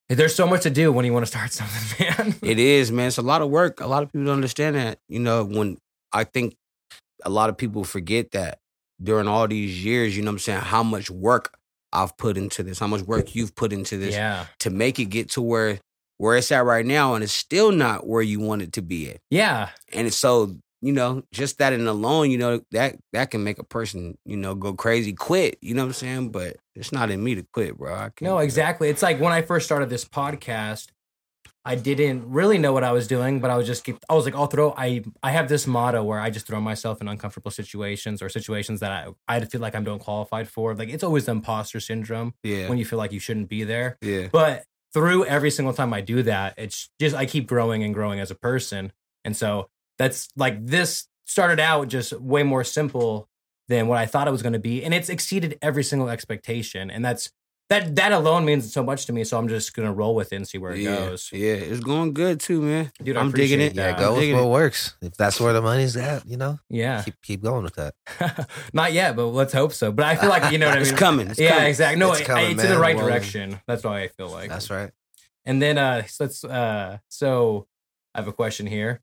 [0.09, 2.35] There's so much to do when you want to start something, man.
[2.43, 3.09] It is, man.
[3.09, 3.81] It's a lot of work.
[3.81, 4.99] A lot of people don't understand that.
[5.09, 5.77] You know, when
[6.13, 6.57] I think
[7.25, 8.59] a lot of people forget that
[9.03, 11.55] during all these years, you know what I'm saying, how much work
[11.93, 15.07] I've put into this, how much work you've put into this yeah, to make it
[15.07, 15.79] get to where
[16.19, 19.11] where it's at right now and it's still not where you want it to be
[19.11, 19.19] at.
[19.31, 23.43] yeah, And it's so, you know, just that and alone, you know, that that can
[23.43, 25.59] make a person, you know, go crazy, quit.
[25.61, 26.31] You know what I'm saying?
[26.31, 27.93] But it's not in me to quit, bro.
[27.95, 28.89] I can't no, exactly.
[28.89, 30.89] It's like when I first started this podcast.
[31.65, 34.25] I didn't really know what I was doing, but I was just keep, I was
[34.25, 34.73] like, I'll throw.
[34.77, 38.81] I I have this motto where I just throw myself in uncomfortable situations or situations
[38.81, 40.75] that I I feel like I'm don't qualified for.
[40.75, 42.69] Like it's always the imposter syndrome Yeah.
[42.71, 43.99] when you feel like you shouldn't be there.
[44.01, 44.29] yeah.
[44.33, 48.21] But through every single time I do that, it's just I keep growing and growing
[48.21, 48.93] as a person.
[49.25, 53.29] And so that's like this started out just way more simple
[53.69, 56.91] than what I thought it was going to be, and it's exceeded every single expectation.
[56.91, 57.31] And that's
[57.71, 59.25] that that alone means so much to me.
[59.25, 60.97] So I'm just gonna roll with it and see where it yeah.
[60.97, 61.31] goes.
[61.33, 61.53] Yeah.
[61.55, 62.91] It's going good too, man.
[63.03, 63.75] Dude, I I'm digging it.
[63.75, 63.99] that.
[63.99, 64.49] Yeah, go I'm with what it.
[64.51, 64.97] works.
[65.03, 67.95] If that's where the money's at, you know, Yeah, keep keep going with that.
[68.73, 69.93] not yet, but let's hope so.
[69.93, 70.89] But I feel like you know what I mean.
[70.89, 71.29] It's coming.
[71.29, 71.69] It's yeah, coming.
[71.69, 71.99] exactly.
[72.01, 73.61] No, It's it- coming, it's in the right Well- direction.
[73.67, 74.49] That's why I feel like.
[74.49, 74.91] That's right.
[75.45, 77.67] And then uh so let's uh so
[78.15, 79.01] I have a question here.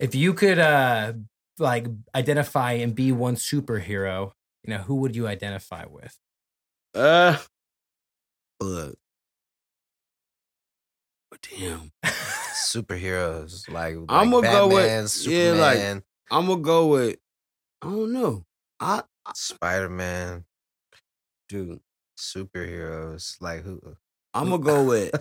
[0.00, 1.12] If you could uh
[1.60, 4.32] like identify and be one superhero,
[4.64, 6.16] you know, who would you identify with?
[6.94, 7.36] Uh,
[8.60, 8.96] look.
[11.30, 16.86] But damn, Superheroes like, like I'ma go with- Batman, yeah, like- Superman, I'm gonna go
[16.88, 17.18] with.
[17.82, 18.44] I don't know.
[18.80, 19.02] I
[19.34, 20.44] Spider Man,
[21.48, 21.80] dude.
[22.18, 23.40] superheroes.
[23.40, 23.80] Like who?
[24.34, 25.12] I'm gonna go with.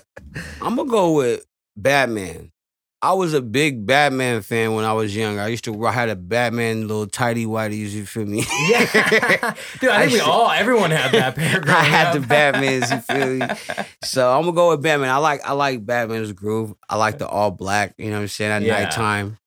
[0.62, 1.44] I'm gonna go with
[1.76, 2.52] Batman.
[3.00, 5.40] I was a big Batman fan when I was younger.
[5.40, 5.86] I used to.
[5.86, 7.90] I had a Batman little tidy whities.
[7.90, 8.44] You feel me?
[8.68, 9.54] Yeah.
[9.80, 11.62] Dude, I think we should- all everyone had that pair.
[11.68, 12.24] I had the up.
[12.54, 12.90] Batmans.
[12.90, 13.84] You feel me?
[14.02, 15.10] So I'm gonna go with Batman.
[15.10, 16.74] I like I like Batman's groove.
[16.88, 17.94] I like the all black.
[17.98, 18.50] You know what I'm saying?
[18.50, 18.82] At Yeah.
[18.82, 19.38] nighttime,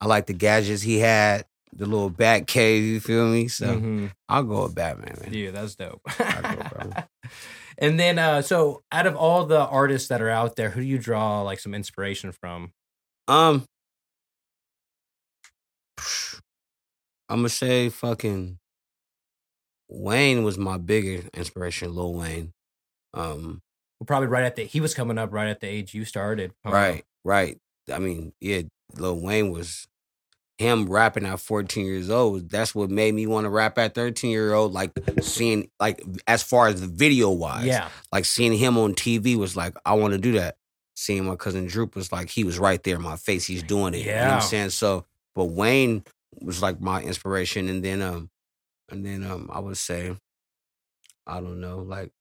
[0.00, 1.46] I like the gadgets he had.
[1.72, 2.82] The little bat cave.
[2.84, 3.48] You feel me?
[3.48, 4.12] So Mhm.
[4.28, 5.32] I'll go with Batman, man.
[5.32, 6.00] Dude, that's dope.
[6.18, 7.04] I
[7.78, 10.86] and then uh so out of all the artists that are out there, who do
[10.86, 12.72] you draw like some inspiration from?
[13.30, 13.64] Um,
[17.28, 18.58] I'm gonna say fucking
[19.88, 21.94] Wayne was my bigger inspiration.
[21.94, 22.52] Lil Wayne.
[23.14, 23.62] Um,
[24.00, 26.52] Well, probably right at the he was coming up right at the age you started.
[26.64, 27.58] right, right.
[27.92, 28.62] I mean, yeah,
[28.96, 29.86] Lil Wayne was
[30.58, 32.50] him rapping at 14 years old.
[32.50, 34.72] That's what made me want to rap at 13 year old.
[34.72, 34.90] Like
[35.22, 37.88] seeing, like as far as the video wise, Yeah.
[38.12, 40.56] like seeing him on TV was like, I want to do that.
[41.00, 43.46] Seeing my cousin Droop was like, he was right there in my face.
[43.46, 44.00] He's doing it.
[44.00, 44.34] You know what Yeah.
[44.36, 44.70] I'm saying?
[44.70, 46.04] So, but Wayne
[46.42, 47.70] was like my inspiration.
[47.70, 48.28] And then, um,
[48.90, 50.14] and then, um, I would say,
[51.26, 52.12] I don't know, like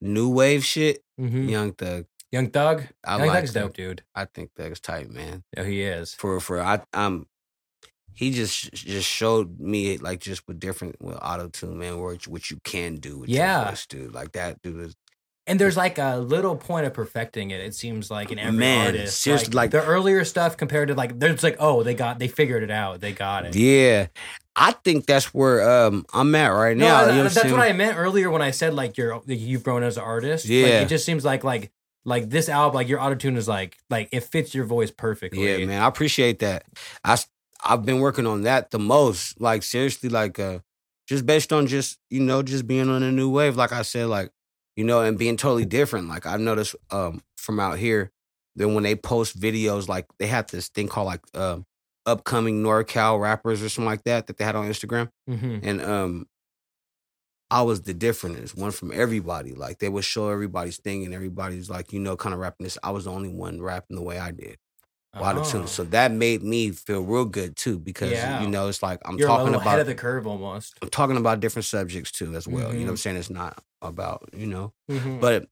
[0.00, 1.02] new wave shit.
[1.16, 2.06] hmm Young Thug.
[2.32, 2.82] Young Thug.
[3.04, 3.62] I Young like Thug's Thug.
[3.62, 4.02] dope, dude.
[4.16, 5.44] I think Thug's tight, man.
[5.56, 6.14] Yeah, he is.
[6.14, 7.26] For, for, I, um,
[8.12, 12.50] he just just showed me like just with different with auto tune man what what
[12.50, 13.60] you can do with Yeah.
[13.60, 14.96] your voice dude like that dude is
[15.46, 17.60] And there's like a little point of perfecting it.
[17.60, 19.20] It seems like in every Man, artist.
[19.20, 22.62] seriously, like- the earlier stuff compared to like, there's like, oh, they got, they figured
[22.62, 23.00] it out.
[23.00, 23.56] They got it.
[23.56, 24.06] Yeah,
[24.54, 26.96] I think that's where um I'm at right No, now.
[26.96, 27.52] I- you know that's saying?
[27.52, 30.44] what I meant earlier when I said like you're you've grown as an artist.
[30.44, 30.80] Like, Yeah.
[30.82, 31.72] it just seems like like
[32.04, 35.46] like this album, like your auto tune is like like it fits your voice perfectly.
[35.60, 36.64] Yeah, man, I appreciate that.
[37.04, 37.18] I
[37.64, 39.40] I've been working on that the most.
[39.40, 40.60] Like seriously, like uh,
[41.08, 43.56] just based on just you know just being on a new wave.
[43.56, 44.30] Like I said, like
[44.80, 46.08] you know, and being totally different.
[46.08, 48.10] Like I've noticed um from out here,
[48.56, 51.66] then when they post videos, like they have this thing called like um
[52.06, 55.10] upcoming NorCal rappers or something like that that they had on Instagram.
[55.28, 56.26] hmm and um
[57.50, 59.54] I was the difference, one from everybody.
[59.54, 62.78] Like they would show everybody's thing, and everybody's like, you know, kind of rapping this.
[62.82, 64.56] I was the only one rapping the way I did,
[65.14, 65.62] auto tune.
[65.62, 65.66] Oh.
[65.66, 68.42] So that made me feel real good too, because Yeah.
[68.42, 70.74] you know, it's like I'm you're talking about ahead of the curve almost.
[70.82, 72.72] I'm talking about different subjects too as well.
[72.72, 72.98] You know what I'm Mhm.
[72.98, 73.16] saying?
[73.16, 75.20] It's not about you know, Mhm.
[75.20, 75.48] but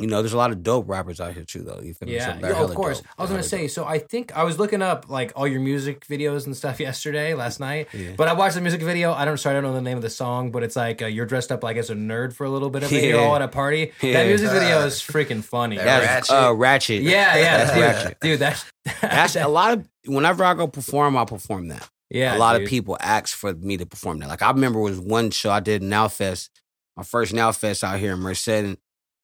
[0.00, 1.80] you know, there's a lot of dope rappers out here too, though.
[1.82, 2.14] You feel me?
[2.16, 2.98] Yeah, So they're yeah, of course.
[3.00, 3.06] dope.
[3.18, 3.68] I was gonna hella say.
[3.68, 7.34] So I think I was looking up like all your music videos and stuff yesterday,
[7.34, 7.88] last night.
[7.92, 8.12] Yeah.
[8.16, 9.12] But I watched the music video.
[9.12, 9.38] I don't.
[9.38, 11.52] Sorry, I don't know the name of the song, but it's like uh, you're dressed
[11.52, 13.04] up like as a nerd for a little bit of it.
[13.04, 13.92] You're all at a party.
[14.00, 14.26] That Yeah.
[14.26, 15.76] music video is freaking funny.
[15.76, 16.44] That That's Ratchet.
[16.48, 17.02] uh, ratchet.
[17.02, 18.20] Yeah, yeah, That's dude, ratchet.
[18.20, 18.38] dude.
[18.40, 18.64] That's
[19.00, 19.88] That's a lot of.
[20.06, 21.88] Whenever I go perform, I perform that.
[22.10, 22.36] yeah.
[22.36, 22.62] a lot dude.
[22.64, 24.28] of people ask for me to perform that.
[24.28, 26.50] Like I remember was one show I did Now Fest,
[26.96, 28.76] my first Now Fest out here in Merced, and,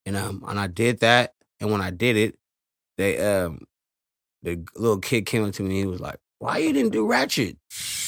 [0.06, 1.34] and um and I did that.
[1.60, 2.36] And when I did it,
[2.96, 3.64] they um
[4.42, 5.68] the little kid came up to me.
[5.70, 7.58] and He was like, "Why you didn't do Ratchet?"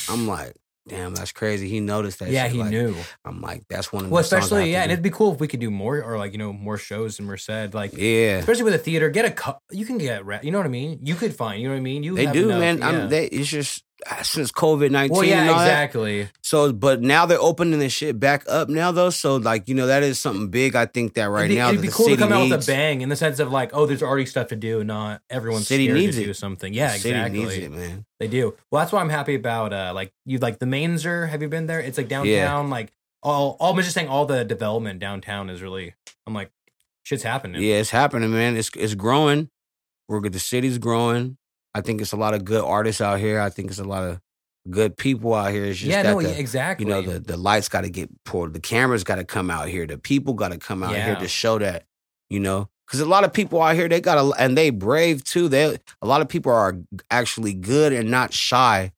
[0.09, 0.55] I'm like,
[0.89, 2.31] "Damn, that's crazy." He noticed that.
[2.31, 2.53] Yeah, shit.
[2.53, 2.95] he Like, knew.
[3.25, 5.11] I'm like, "That's one of Well, the songs I have especially yeah, and it'd be
[5.11, 7.75] cool if we could do more or like you know more shows in Merced.
[7.75, 8.39] Like yeah.
[8.39, 11.01] especially with a theater, get a cu- you can get you know what I mean.
[11.03, 12.03] You could find you know what I mean.
[12.03, 12.79] You They have do, enough, man.
[12.79, 12.89] Yeah.
[12.89, 13.85] I'm, they, it's just
[14.23, 15.17] since COVID nineteen.
[15.17, 16.29] well, yeah, all that, exactly.
[16.43, 19.11] So, but now they're opening the shit back up now, though.
[19.11, 20.75] So, like, you know, that is something big.
[20.75, 22.67] I think that right it'd be, now it'd be cool to come out with a
[22.67, 24.85] bang in the sense of like, oh, there's already stuff to do.
[24.85, 26.27] Not everyone's City needs to it.
[26.27, 26.73] do something.
[26.73, 27.39] Yeah, city exactly.
[27.39, 28.05] needs it, man.
[28.19, 28.55] They do.
[28.71, 29.73] Well, that's why I'm happy about.
[29.73, 31.29] Uh, like you like the Mainzer.
[31.29, 31.81] Have you been there?
[31.81, 32.71] It's like downtown.
[32.71, 32.93] Like
[33.23, 35.95] all, all I'm just saying, all the development downtown is really.
[36.27, 36.51] I'm like,
[37.03, 37.63] shit's happening.
[37.63, 38.57] Yeah, it's happening, man.
[38.57, 39.51] It's it's growing.
[40.09, 40.33] We're good.
[40.33, 41.39] The city's growing.
[41.75, 43.41] I think it's a lot of good artists out here.
[43.41, 44.21] I think it's a lot of
[44.71, 45.65] good people out here.
[45.65, 46.87] It's just yeah, that no, the, exactly.
[46.87, 48.55] you know the the lights got to get pulled.
[48.55, 49.87] The cameras got to come out here.
[49.87, 51.85] The people got to come out here to show that.
[52.31, 55.25] You know, because a lot of people out here they got to and they brave
[55.25, 55.49] too.
[55.49, 56.79] They a lot of people are
[57.11, 58.93] actually good and not shy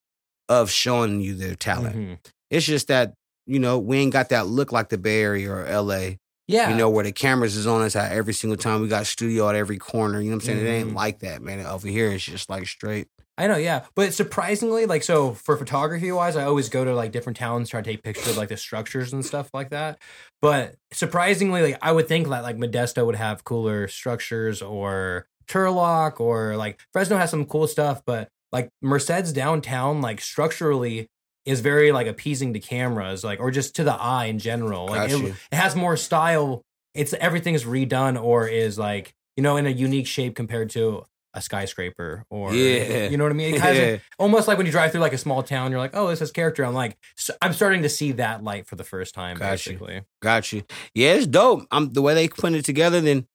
[0.49, 1.97] of showing you their talent.
[1.97, 2.19] Mhm.
[2.51, 3.15] It's just that
[3.47, 6.19] you know we ain't got that look like the Bay Area or L.A.
[6.47, 8.83] Yeah, You know, where the cameras is on us at every single time.
[8.83, 10.21] We got studio at every corner.
[10.21, 10.67] You know what I'm saying?
[10.67, 10.95] It ain't Mhm.
[10.95, 11.65] like that, man.
[11.65, 13.09] Over here, it's just like straight.
[13.39, 13.85] I know, yeah.
[13.97, 17.81] But surprisingly, like so for photography wise, I always go to like different towns try
[17.81, 19.99] to take pictures of like the structures and stuff like that.
[20.43, 26.21] But surprisingly, like I would think that like Modesto would have cooler structures or Turlock
[26.21, 31.09] or like Fresno has some cool stuff, but like Merced's downtown, like structurally
[31.47, 34.87] is very like appeasing to cameras, like or just to the eye in general.
[34.87, 35.23] Like it,
[35.53, 36.63] it has more style.
[36.95, 41.05] It's everything is redone or is like, you know, in a unique shape compared to
[41.37, 43.09] a skyscraper or Yeah.
[43.09, 43.55] you know what I mean?
[43.57, 43.99] It has a- Yeah.
[44.19, 46.31] almost like when you drive through like a small town, you're like, oh, this has
[46.31, 46.65] character.
[46.65, 50.03] I'm like, so I'm starting to see that light for the first time, Got you.
[50.23, 50.63] Got you.
[50.95, 51.67] Yeah, it's dope.
[51.73, 53.01] I'm the way they put it together.
[53.01, 53.27] Then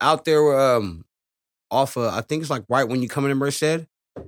[0.00, 1.04] out there, um,
[1.70, 3.86] off of I think it's like right when you come into Merced,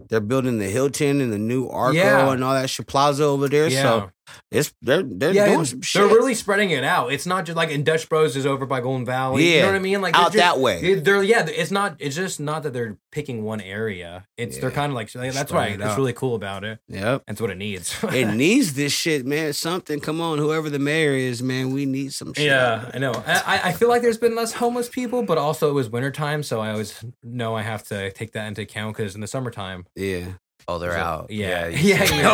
[0.08, 2.32] they're building the Hilton and the new Arco Yeah.
[2.32, 3.68] and all that shit plaza over there.
[3.68, 3.82] Yeah.
[3.82, 4.10] So
[4.50, 7.12] it's they're they're yeah, doing they're really spreading it out.
[7.12, 9.48] It's not just like in Dutch Bros is over by Golden Valley.
[9.48, 10.00] Yeah, you know what I mean?
[10.00, 10.94] Like out just- that way.
[10.96, 11.46] They're yeah.
[11.46, 11.96] It's not.
[11.98, 14.26] It's just not that they're picking one area.
[14.36, 15.72] It's they're kind of like that's right.
[15.72, 16.78] it That's really cool about it.
[16.88, 17.24] Yep.
[17.26, 17.96] That's what it needs.
[18.04, 19.52] it needs this shit, man.
[19.52, 20.00] Something.
[20.00, 21.72] Come on, whoever the mayor is, man.
[21.72, 22.46] We need some shit.
[22.46, 23.12] Yeah, I know.
[23.26, 26.42] I, I- I feel like there's been less homeless people, but also it was wintertime,
[26.42, 29.86] so I always know I have to take that into account because in the summertime,
[29.96, 30.34] Yeah.
[30.68, 31.30] Oh, they're So, out.
[31.30, 32.32] yeah, you yeah, see- yeah.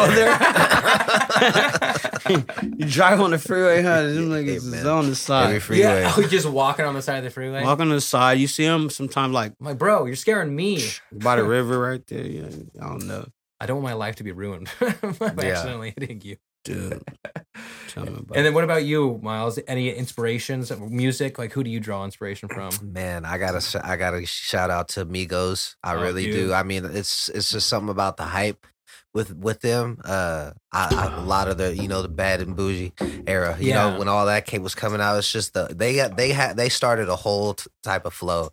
[2.24, 2.38] Oh,
[2.78, 4.02] you drive on the freeway, huh?
[4.04, 5.46] Them Hey, niggas is on the side.
[5.46, 5.82] Every freeway.
[6.02, 7.62] yeah, oh, just walking on the side of the freeway.
[7.64, 8.38] Walking on the side.
[8.38, 10.82] You see them sometimes like I'm like, bro, you're scaring me.
[11.12, 12.24] by the river right there.
[12.26, 12.48] Yeah,
[12.80, 13.26] I don't know,
[13.60, 14.94] I don't want my life to be ruined by
[15.38, 15.52] Yeah.
[15.52, 16.36] accidentally hitting you.
[16.64, 17.02] Dude.
[17.88, 19.58] Tell me about And then what about you, Miles?
[19.68, 21.38] Any inspirations, music?
[21.38, 22.70] Like, who do you draw inspiration from?
[22.82, 25.76] Man, I gotta sh- I gotta shout out to Migos.
[25.82, 26.34] I Oh, really dude.
[26.48, 26.52] do.
[26.54, 28.66] I mean, it's it's just something about the hype
[29.12, 30.00] with with them.
[30.04, 32.92] Uh, I, I, a lot of the you know the bad and bougie
[33.26, 33.56] era.
[33.60, 33.90] You Yeah.
[33.90, 36.56] know when all that came was coming out, it's just the they got they had
[36.56, 38.50] they started a whole t- type of flow.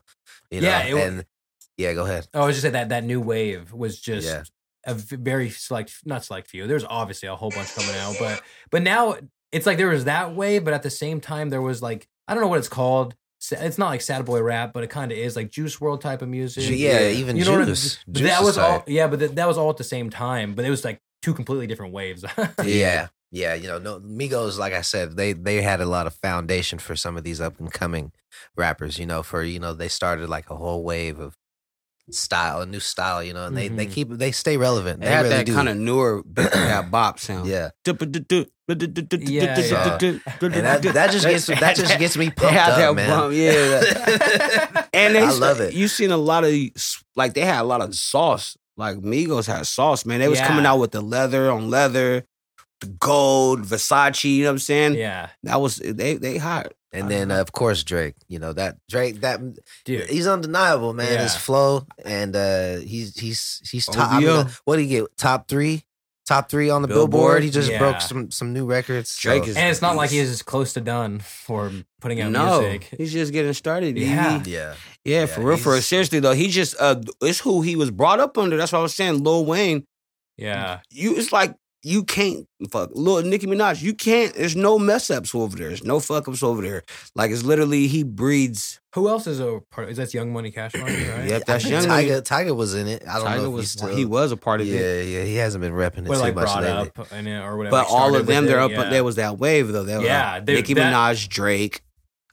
[0.51, 1.25] You know, Yeah, it wa- and
[1.77, 2.27] yeah, go ahead.
[2.33, 4.43] Oh, I was just saying that that new wave was just Yeah.
[4.85, 6.65] A v- very select, not select few.
[6.67, 9.15] There's obviously a whole bunch coming out, but but now
[9.51, 12.33] it's like there was that wave, but at the same time there was like I
[12.33, 13.15] don't know what it's called.
[13.51, 16.21] It's not like sad boy rap, but it kind of is like Juice WRLD type
[16.21, 16.63] of music.
[16.65, 17.97] Ju- yeah, even You know what I- Juice.
[18.11, 18.83] Juice that is was all.
[18.87, 20.55] Yeah, but th- that was all at the same time.
[20.55, 22.23] But it was like two completely different waves.
[22.63, 23.07] Yeah.
[23.31, 26.79] Yeah, you know, no Migos, like I said, they they had a lot of foundation
[26.79, 28.11] for some of these up and coming
[28.57, 31.37] rappers, you know, for you know, they started like a whole wave of
[32.13, 33.91] style, a new style, you know, and they they Mhm.
[33.91, 34.99] keep they stay relevant.
[35.01, 35.53] They, They, had really that do.
[35.53, 37.47] kind of newer that bop sound.
[37.47, 37.69] yeah.
[37.87, 39.55] Yeah,
[40.41, 43.09] And that, that just gets that just gets me pumped up, man.
[43.09, 44.85] bump, yeah.
[44.93, 45.73] and they I love it.
[45.73, 46.53] You seen a lot of
[47.15, 48.55] like they had a lot of sauce.
[48.77, 50.19] Like Migos had sauce, man.
[50.19, 50.47] They was Yeah.
[50.47, 52.25] coming out with the leather on leather,
[52.81, 54.23] the gold, Versace.
[54.35, 54.93] You know what I'm saying?
[54.95, 56.73] yeah, That was they they hot.
[56.91, 59.39] And then uh, of course Drake, you know that Drake that
[59.85, 60.09] dude.
[60.09, 61.19] he's undeniable, man.
[61.19, 64.11] His flow and uh he's he's he's top.
[64.13, 65.05] I mean, what did he get?
[65.15, 65.83] Top three,
[66.27, 67.11] top three on the Billboard?
[67.11, 67.43] Billboard.
[67.43, 67.77] He just Yeah.
[67.77, 69.11] broke some some new records.
[69.11, 71.71] so- Drake is- And it's not like he's close to done for
[72.01, 72.89] putting out no, music.
[72.97, 73.95] he's just getting started.
[73.95, 74.41] He- Yeah.
[74.47, 74.73] yeah.
[75.05, 75.57] yeah, Yeah, for real.
[75.57, 78.57] For seriously though, he just uh, it's who he was brought up under.
[78.57, 79.23] That's what I was saying.
[79.23, 79.85] Lil Wayne,
[80.37, 83.81] Yeah, you it's like you can't fuck Lil Nicki Minaj.
[83.81, 84.33] You can't.
[84.33, 85.69] There's no mess ups over there.
[85.69, 86.83] There's no fuck ups over there.
[87.15, 88.81] Like it's literally he breeds.
[88.95, 89.89] who else is a part?
[89.89, 90.93] Is that Young Money, Cash Money?
[91.07, 91.25] Right?
[91.29, 91.85] Yep, I that's think young.
[91.85, 93.03] Tyga Tyga was in it.
[93.07, 93.95] I don't Tyga know if was he's still.
[93.95, 95.07] he was a part of yeah, it.
[95.07, 95.17] yeah.
[95.19, 95.23] Yeah.
[95.25, 96.69] He hasn't been repping it Or too like much lately.
[96.69, 97.71] up and, or whatever.
[97.77, 98.71] But all of them, they're it, up.
[98.71, 98.89] yeah.
[98.89, 99.83] There was that wave though.
[99.83, 101.81] There Yeah, like they- Nicki that- Minaj, Drake,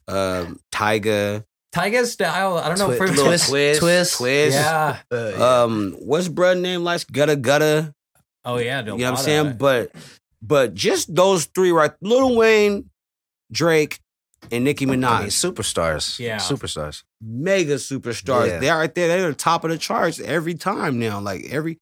[0.09, 1.45] um, Tyga,
[1.75, 2.57] Tyga's style.
[2.59, 2.87] I don't know.
[2.87, 4.17] Twi- for Lil Twist, Twist, Twist.
[4.17, 4.57] Twist.
[4.57, 4.99] Yeah.
[5.13, 6.85] Um, what's brother name?
[6.85, 7.93] Like Gutta Gutta.
[8.47, 8.79] Oh yeah.
[8.81, 9.57] You know what I'm saying?
[9.59, 9.91] But
[10.41, 12.89] but just those three right, Lil Wayne,
[13.53, 13.99] Drake,
[14.53, 16.19] and Nicki I mean, Minaj, superstars.
[16.19, 16.37] Yeah.
[16.39, 17.03] superstars.
[17.21, 18.49] mega superstars.
[18.49, 18.59] Yeah.
[18.61, 19.09] They're right there.
[19.09, 21.19] They're the top of the charts every time now.
[21.21, 21.79] Like every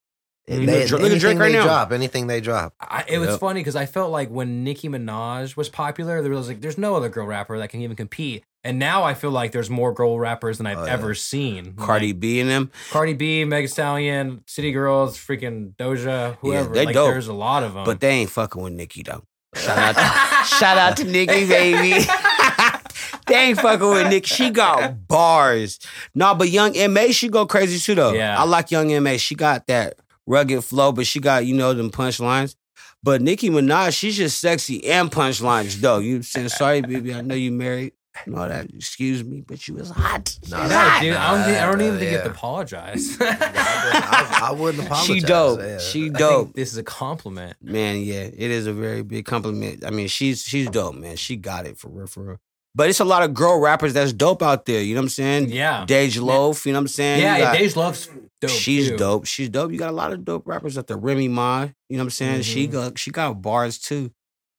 [0.48, 1.64] And they, look at Drake anything right they now.
[1.64, 2.74] drop, anything they drop.
[2.80, 3.40] I, it was Yep.
[3.40, 6.94] funny because I felt like when Nicki Minaj was popular, there was like, there's no
[6.96, 8.44] other girl rapper that can even compete.
[8.66, 10.92] And now I feel like there's more girl rappers than I've Oh, yeah.
[10.92, 11.74] ever seen.
[11.74, 12.70] Cardi Like, B and them.
[12.90, 16.68] Cardi B, Meg Stallion, City Girls, freaking Doja, whoever.
[16.70, 17.10] Yeah, they like, dope.
[17.12, 17.84] There's a lot of them.
[17.84, 19.22] But they ain't fucking with Nicki though.
[19.54, 22.04] Shout out to, shout out to Nicki, baby.
[23.26, 24.26] they ain't fucking with Nick.
[24.26, 25.78] She got bars.
[26.14, 28.12] Nah, but young MA, she go crazy too though.
[28.12, 28.38] Yeah.
[28.38, 29.16] I like young MA.
[29.16, 29.94] She got that
[30.26, 32.56] rugged flow, but she got, you know, them punchlines.
[33.02, 35.98] But Nicki Minaj, she's just sexy and punchlines though.
[35.98, 37.14] You saying sorry, baby?
[37.14, 37.92] I know you married.
[38.26, 38.66] And all that.
[38.72, 40.38] Excuse me, but you was hot.
[40.48, 41.02] No, She's No, hot.
[41.02, 43.16] dude, I don't, think, I don't even think you have to apologize.
[43.20, 45.06] I, I wouldn't apologize.
[45.06, 45.60] She dope.
[45.60, 45.78] Yeah.
[45.78, 46.52] She I think dope.
[46.54, 47.56] this is a compliment.
[47.60, 49.84] Man, yeah, it is a very big compliment.
[49.84, 51.16] I mean, she's she's dope, man.
[51.16, 52.38] She got it for real, for real.
[52.76, 54.80] But it's a lot of girl rappers that's dope out there.
[54.82, 55.48] You know what I'm saying?
[55.50, 55.84] Yeah.
[55.86, 56.66] Dej Loaf.
[56.66, 57.20] You know what I'm saying?
[57.20, 58.08] Yeah, You yeah got- Dej Loaf's
[58.40, 58.50] dope.
[58.50, 58.96] she's too.
[58.96, 59.26] dope.
[59.26, 59.70] She's dope.
[59.70, 60.96] You got a lot of dope rappers out there.
[60.96, 61.62] Remy Ma.
[61.88, 62.42] You know what I'm saying?
[62.42, 62.72] She Mhm.
[62.72, 64.10] got she got bars too.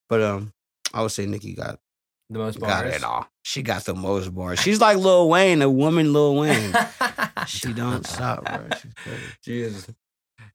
[0.07, 0.53] But um,
[0.93, 1.79] I would say Nicki got
[2.29, 2.95] The most got bars.
[2.95, 3.27] it all.
[3.43, 4.59] She got the most bars.
[4.59, 6.73] She's like Lil Wayne, a woman Lil Wayne.
[7.47, 8.67] she don't stop, bro.
[8.81, 9.21] She's crazy.
[9.43, 9.87] Jesus.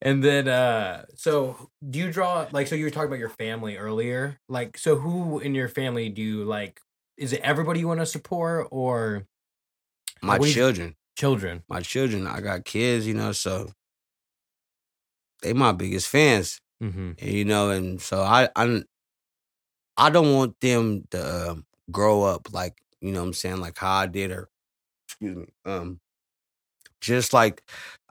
[0.02, 3.76] And then, uh, so do you draw like so you were talking about your family
[3.76, 4.40] earlier?
[4.48, 6.80] Like, so who in your family do you like?
[7.16, 9.26] Is it everybody you want to support or
[10.22, 10.96] My What you- children.
[11.16, 11.62] children?
[11.68, 12.26] my children.
[12.26, 13.70] I got kids, you know, so
[15.42, 17.10] they my biggest fans, Mm-hmm.
[17.20, 18.82] and, you know, and so I I
[19.96, 23.78] I don't want them to um, grow up like you know what I'm saying like
[23.78, 24.48] how I did or
[25.08, 26.00] excuse me um
[27.00, 27.62] just like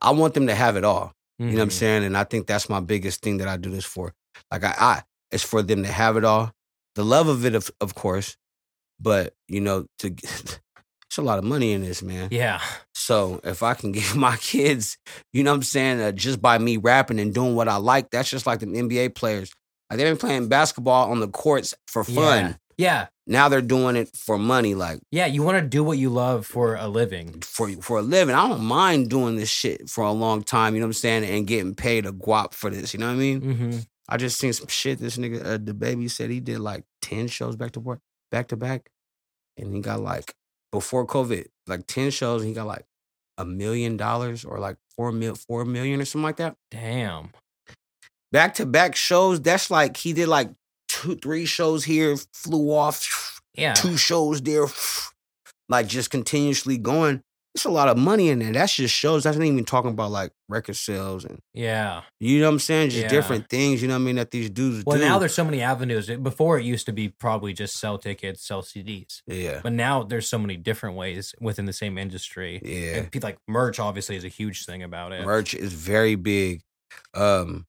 [0.01, 1.13] I want them to have it all.
[1.37, 1.61] You know what Mm-hmm.
[1.61, 2.03] I'm saying?
[2.03, 4.13] And I think that's my biggest thing that I do this for.
[4.51, 6.51] Like I, I it's for them to have it all.
[6.95, 8.35] The love of it, of, of course,
[8.99, 12.27] but you know, to it's a lot of money in this, man.
[12.31, 12.59] Yeah.
[12.93, 14.97] So if I can give my kids,
[15.31, 18.09] you know what I'm saying, uh, just by me rapping and doing what I like,
[18.09, 19.53] that's just like the NBA players.
[19.89, 22.59] Like they've been playing basketball on the courts for fun.
[22.77, 23.07] Yeah.
[23.27, 25.25] Now they're doing it for money, like Yeah.
[25.25, 27.41] You want to do what you love for a living.
[27.41, 28.35] for for a living.
[28.35, 31.23] I don't mind doing this shit for a long time, you know what I'm saying,
[31.25, 32.93] and getting paid a guap for this.
[32.93, 33.41] You know what I mean?
[33.41, 33.79] Mm-hmm.
[34.07, 34.99] I just seen some shit.
[34.99, 37.99] This nigga, uh, DaBaby said he did like ten shows back to work,
[38.31, 38.89] back to back,
[39.57, 40.33] and he got like
[40.71, 42.85] before COVID, like ten shows, and he got like
[43.37, 46.55] a million dollars or like four mil, four million or something like that.
[46.71, 47.31] Damn.
[48.31, 49.41] Back to back shows.
[49.41, 50.51] That's like he did like
[50.87, 53.73] two, three shows here, flew off, Yeah.
[53.73, 54.65] two shows there,
[55.67, 57.21] like just continuously going.
[57.55, 58.53] It's a lot of money in there.
[58.53, 59.23] That's just shows.
[59.23, 62.03] That's not even talking about like record sales and Yeah.
[62.19, 62.91] you know what I'm saying.
[62.91, 63.07] Just Yeah.
[63.09, 63.81] different things.
[63.81, 65.03] You know what I mean that these dudes Well, do.
[65.03, 66.07] now there's so many avenues.
[66.21, 69.23] Before it used to be probably just sell tickets, sell CDs.
[69.25, 72.61] yeah, But now there's so many different ways within the same industry.
[72.63, 73.07] yeah.
[73.13, 75.25] And like merch obviously is a huge thing about it.
[75.25, 76.61] Merch is very big.
[77.15, 77.65] Um,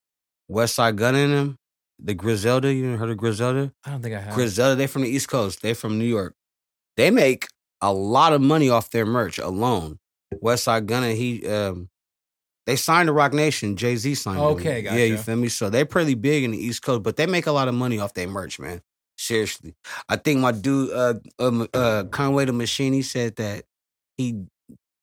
[0.51, 1.57] Westside Gunn in them,
[1.99, 2.73] the Griselda.
[2.73, 3.73] You heard of Griselda?
[3.85, 4.35] I don't think I have.
[4.35, 4.75] Griselda.
[4.77, 5.63] They from the East Coast.
[5.63, 6.35] They from New York.
[6.97, 7.47] They make
[7.81, 9.99] a lot of money off their merch alone.
[10.41, 11.89] West Side Gunna, he um,
[12.67, 13.77] they signed to Roc Nation.
[13.77, 14.39] Jay Z signed.
[14.39, 14.45] them.
[14.47, 15.25] Okay, Yeah, you gotcha.
[15.25, 15.49] feel me?
[15.49, 17.99] So they're pretty big in the East Coast, but they make a lot of money
[17.99, 18.81] off their merch, man.
[19.17, 19.75] Seriously,
[20.09, 23.65] I think my dude, uh, um, uh, Conway the Machine, he said that
[24.17, 24.45] he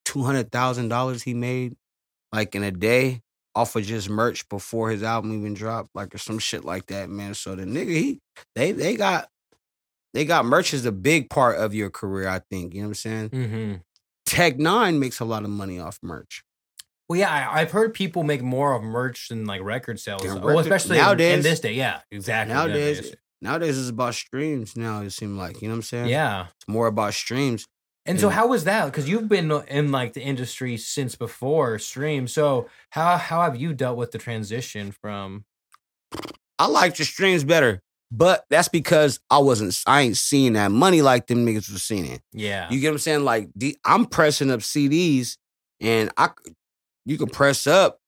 [0.06, 1.76] two hundred thousand dollars he made
[2.32, 3.22] like in a day
[3.58, 7.10] off of just merch before his album even dropped, like or some shit like that,
[7.10, 7.34] man.
[7.34, 8.20] So the nigga, he
[8.56, 9.28] they they got
[10.14, 12.74] they got merch is a big part of your career, I think.
[12.74, 13.30] You know what I'm saying?
[13.30, 13.74] hmm
[14.26, 16.44] Tech N9ne makes a lot of money off merch.
[17.08, 20.26] Well, yeah, I, I've heard people make more of merch than like record sales.
[20.26, 21.74] Record- especially in- in this day.
[21.74, 22.54] Yeah, exactly.
[22.54, 24.76] Nowadays, nowadays it's about streams.
[24.76, 26.08] Now it seems like you know what I'm saying.
[26.10, 26.48] yeah.
[26.56, 27.66] it's more about streams.
[28.08, 28.86] And so, how was that?
[28.86, 32.28] Because you've been in like the industry since before stream.
[32.28, 35.44] So, how how have you dealt with the transition from?
[36.58, 39.78] I like the streams better, but that's because I wasn't.
[39.86, 42.22] I ain't seeing that money like them niggas was seeing it.
[42.32, 43.26] Yeah, You get what I'm saying?
[43.26, 45.38] Like the, I'm pressing up CDs,
[45.82, 46.30] and I
[47.06, 48.00] you can press up,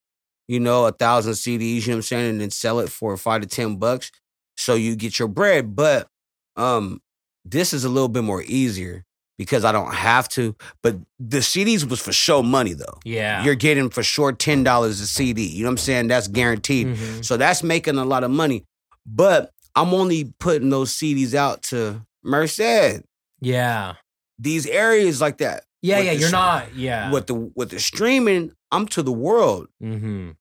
[0.48, 1.82] you know, a thousand CDs.
[1.82, 4.12] You know what I'm saying, and then sell it for five to ten bucks,
[4.56, 5.76] so you get your bread.
[5.76, 6.08] But
[6.56, 7.02] um,
[7.44, 9.04] this is a little bit more easier
[9.40, 10.56] because I don't have to.
[10.84, 13.00] But the CDs was for show money though.
[13.04, 13.44] yeah.
[13.44, 15.48] You're getting for sure ten dollars a CD.
[15.48, 16.08] You know what I'm saying?
[16.10, 16.88] That's guaranteed.
[16.88, 17.26] Mhm.
[17.26, 18.66] So that's making a lot of money.
[19.08, 23.02] But I'm only putting those CDs out to Merced.
[23.42, 23.94] yeah,
[24.38, 25.64] These areas like that.
[25.82, 26.12] yeah, yeah.
[26.12, 26.76] You're sh- not.
[26.76, 27.12] Yeah.
[27.12, 29.68] With the with the streaming, I'm to the world.
[29.82, 30.32] Mm-hmm.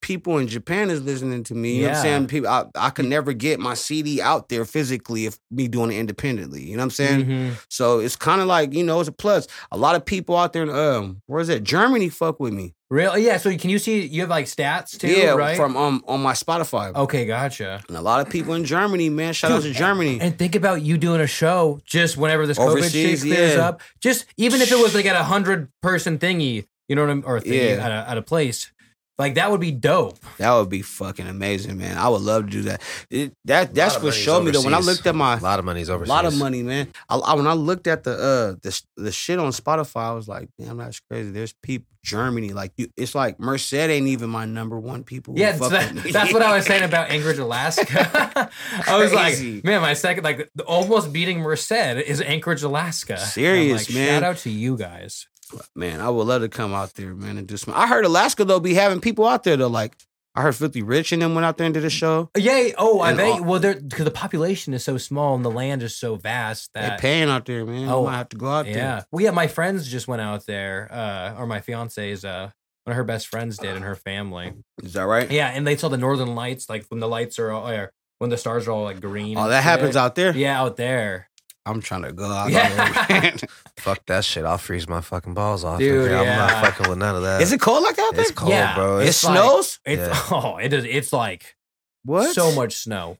[0.00, 1.76] People in Japan is listening to me.
[1.76, 2.26] You know what I'm saying?
[2.28, 5.98] People I, I can never get my CD out there physically if me doing it
[5.98, 6.62] independently.
[6.62, 7.24] You know what I'm saying?
[7.24, 7.54] Mm-hmm.
[7.68, 9.48] So it's kind of like, you know, it's a plus.
[9.72, 11.64] A lot of people out there in um, where is it?
[11.64, 12.74] Germany fuck with me.
[12.90, 13.26] Really?
[13.26, 13.36] Yeah.
[13.36, 14.06] So can you see?
[14.06, 15.56] You have like stats too, yeah, right?
[15.56, 16.94] from um on my Spotify.
[16.94, 17.82] okay, gotcha.
[17.86, 19.34] And a lot of people in Germany, man.
[19.34, 20.18] Shout out to Germany.
[20.22, 23.68] And think about you doing a show just whenever this COVID Overseas, shit clears yeah.
[23.68, 23.82] up.
[24.00, 27.24] Just even if it was like at a hundred person thingy, you know what I'm
[27.26, 27.84] or thingy Yeah.
[27.84, 28.72] at, a, at a place.
[29.18, 30.16] Like that would be dope.
[30.38, 31.98] That would be fucking amazing, man.
[31.98, 32.80] I would love to do that.
[33.10, 34.62] It, that that's of what money's showed me though.
[34.62, 36.04] When I looked at my A lot of money's over.
[36.04, 36.88] a lot of money, man.
[37.08, 40.28] I, I- when I looked at the uh the the shit on Spotify, I was
[40.28, 41.32] like, damn, that's crazy.
[41.32, 42.88] There's people Germany, like you.
[42.96, 45.34] It's like Merced ain't even my number one people.
[45.36, 48.50] Yeah, so that- that's what I was saying about Anchorage, Alaska.
[48.86, 53.14] I was like, man, my second, like, almost beating Merced is Anchorage, Alaska.
[53.14, 54.08] And Serious, like, man.
[54.08, 55.26] Shout out to you guys.
[55.74, 57.74] Man, I would love to come out there, man, and do some.
[57.74, 59.68] I heard Alaska though be having people out there though.
[59.68, 59.96] Like
[60.38, 62.30] I heard Filthy Rich and them went out there and did a show.
[62.36, 62.72] Yay!
[62.78, 63.40] Oh, I bet.
[63.40, 67.28] well, because the population is so small and the land is so vast that paying
[67.28, 67.88] out there, man.
[67.88, 68.72] Oh, I have to go out yeah.
[68.72, 68.82] there.
[68.82, 69.02] Yeah.
[69.10, 72.50] Well, yeah, my friends just went out there, uh, or my fiance's, uh,
[72.84, 74.52] one of her best friends did, and her family.
[74.80, 75.28] Is that right?
[75.28, 78.30] Yeah, and they saw the northern lights, like when the lights are, all, or when
[78.30, 79.36] the stars are all like green.
[79.36, 80.36] Oh, that happens out there.
[80.36, 81.27] Yeah, out there.
[81.68, 83.06] I'm trying to go out Yeah.
[83.08, 83.32] there.
[83.78, 84.44] Fuck that shit.
[84.44, 85.78] I'll freeze my fucking balls off.
[85.78, 86.20] Dude, nigga.
[86.20, 87.40] I'm not fucking with none of that.
[87.42, 88.22] Is it cold like that out there?
[88.22, 88.74] It's cold, Yeah.
[88.74, 88.98] bro.
[88.98, 89.78] It It's like- snows.
[89.84, 90.22] It's Yeah.
[90.30, 90.84] oh, it is.
[90.84, 91.56] It's like
[92.04, 92.34] What?
[92.34, 93.18] so much snow.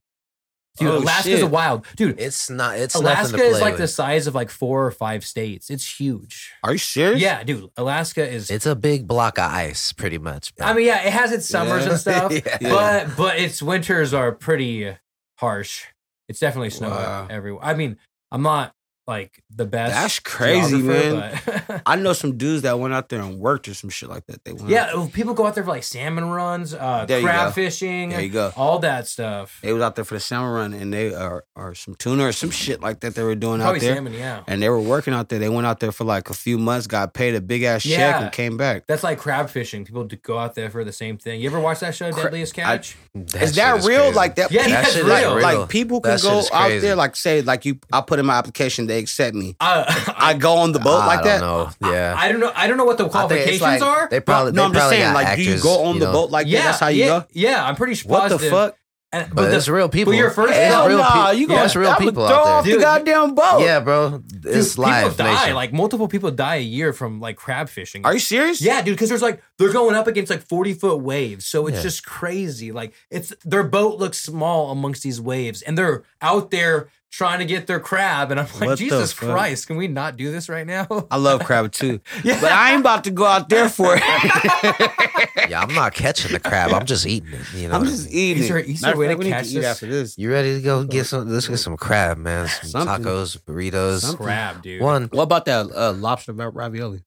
[0.78, 1.51] Dude, Oh, Alaska's a shit.
[1.51, 2.20] wild dude.
[2.20, 2.78] it's not.
[2.78, 3.80] It's Alaska nothing to is like with.
[3.80, 5.70] the size of like four or five states.
[5.70, 6.53] It's huge.
[6.62, 7.20] Are you serious?
[7.20, 7.68] Yeah, dude.
[7.76, 8.49] Alaska is.
[8.49, 10.55] It's a big block of ice, pretty much.
[10.55, 10.68] bro.
[10.68, 11.90] I mean, yeah, it has its summers Yeah.
[11.90, 12.59] and stuff, Yeah.
[12.61, 14.94] but but its winters are pretty
[15.38, 15.82] harsh.
[16.28, 17.26] It's definitely snow Wow.
[17.28, 17.64] everywhere.
[17.64, 17.96] I mean,
[18.31, 18.74] I'm not
[19.09, 19.94] like the best.
[19.94, 21.40] That's crazy, man.
[21.86, 24.44] I know some dudes that went out there and worked or some shit like that.
[24.44, 24.68] They went.
[24.68, 27.52] yeah, people go out there for like salmon runs, uh, There you crab go.
[27.52, 28.52] fishing, There you go.
[28.54, 29.59] all that stuff.
[29.62, 32.32] They was out there for the salmon run and they are or some tuna or
[32.32, 33.94] some shit like that they were doing Probably out there.
[33.94, 34.42] salmon, yeah.
[34.46, 35.38] And they were working out there.
[35.38, 37.98] They went out there for like a few months, got paid a big ass check
[37.98, 38.22] Yeah.
[38.24, 38.86] and came back.
[38.86, 39.86] That's like crab fishing.
[39.86, 41.40] People d- go out there for the same thing.
[41.40, 42.96] You ever watch that show, Cra- Deadliest Catch?
[43.14, 44.00] That is that real?
[44.02, 44.14] crazy.
[44.16, 44.52] Like that?
[44.52, 45.40] Yeah, people, that's like, real.
[45.40, 46.78] like people can That shit go is out crazy.
[46.86, 49.57] there, like say, like you, I put in my application, they accept me.
[49.61, 49.84] Uh,
[50.16, 51.40] I go on the boat I like that.
[51.40, 51.92] don't know.
[51.92, 52.14] Yeah.
[52.16, 52.53] I don't know.
[52.55, 54.09] I don't know what the qualifications like- are.
[54.09, 54.53] They probably.
[54.53, 56.12] no, they I'm just saying, got like, do you go on you the know.
[56.12, 56.64] boat like yeah, that?
[56.66, 57.26] That's how you yeah, go.
[57.32, 58.11] Yeah, I'm pretty sure.
[58.11, 58.76] What the fuck?
[59.11, 60.12] And, But the- it's real people.
[60.12, 61.32] your first It's job- real Hell nah, people.
[61.34, 62.72] you yeah, gonna it's real I'ma people throw out off there.
[62.74, 63.61] Dude, the goddamn boat.
[63.61, 64.22] Yeah, bro.
[64.44, 65.12] It's Dude, live.
[65.12, 65.34] People die.
[65.40, 65.54] nation.
[65.54, 68.04] Like multiple people die a year from like crab fishing.
[68.04, 68.61] Are you serious?
[68.61, 71.46] Yeah, dude, because there's like they're going up against like 40 foot waves.
[71.46, 71.82] So it's Yeah.
[71.84, 72.70] just crazy.
[72.70, 77.46] Like it's their boat looks small amongst these waves and they're out there trying to
[77.46, 78.30] get their crab.
[78.30, 79.14] And I'm like, What Jesus?
[79.14, 80.86] Christ, can we not do this right now?
[81.11, 82.38] I love crab too, Yeah.
[82.42, 84.02] but I ain't about to go out there for it.
[85.48, 86.72] yeah, I'm not catching the crab.
[86.72, 87.40] I'm just eating it.
[87.54, 87.74] You know.
[87.76, 88.42] I'm just eating.
[88.42, 88.68] Is there- it.
[88.68, 90.18] is there a Matter of way to fact, we catch eat after this.
[90.18, 91.28] You ready to go get some?
[91.28, 92.48] Let's get some crab, man.
[92.48, 93.04] Some Something.
[93.06, 94.00] tacos, burritos.
[94.00, 94.24] Something.
[94.26, 94.82] crab, dude.
[94.82, 95.04] One.
[95.12, 97.02] What about that uh, lobster ravioli?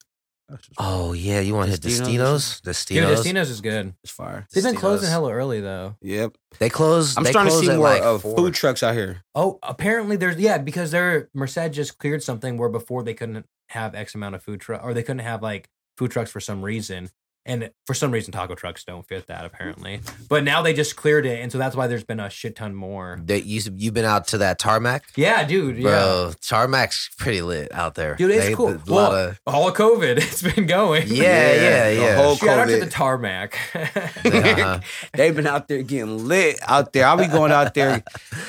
[0.78, 2.60] Oh yeah, you want to hit Destino's?
[2.62, 2.88] Destinos?
[2.88, 3.24] Dude, Destinos.
[3.24, 3.94] Destino's is good.
[4.04, 4.48] It's fire.
[4.54, 4.80] They've been Destino's.
[4.82, 5.96] closing hella early though.
[6.02, 6.36] Yep.
[6.60, 7.16] They close.
[7.18, 8.36] I'm they starting to see more like of four.
[8.36, 9.24] food trucks out here.
[9.34, 13.96] Oh, apparently there's yeah, because they're Merced just cleared something where before they couldn't have
[13.96, 17.10] X amount of food truck or they couldn't have like food trucks for some reason.
[17.46, 20.02] And for some reason taco trucks don't fit that apparently.
[20.30, 22.76] But now they just cleared it and so that's why there's been a shit ton
[22.76, 23.20] more.
[23.26, 25.78] That you you've been out to that tarmac, Yeah, dude.
[25.78, 25.84] Yeah.
[25.90, 26.32] bro?
[26.42, 28.70] Tarmac's pretty lit out there, Dude, it's They- cool.
[28.76, 31.08] A lot of all of COVID, it's been going.
[31.08, 32.16] yeah, yeah, the yeah.
[32.16, 33.58] whole Shout out to the tarmac.
[34.24, 34.80] Uh-huh.
[35.14, 37.06] They've been out there getting lit out there.
[37.06, 38.04] I'll be going out there,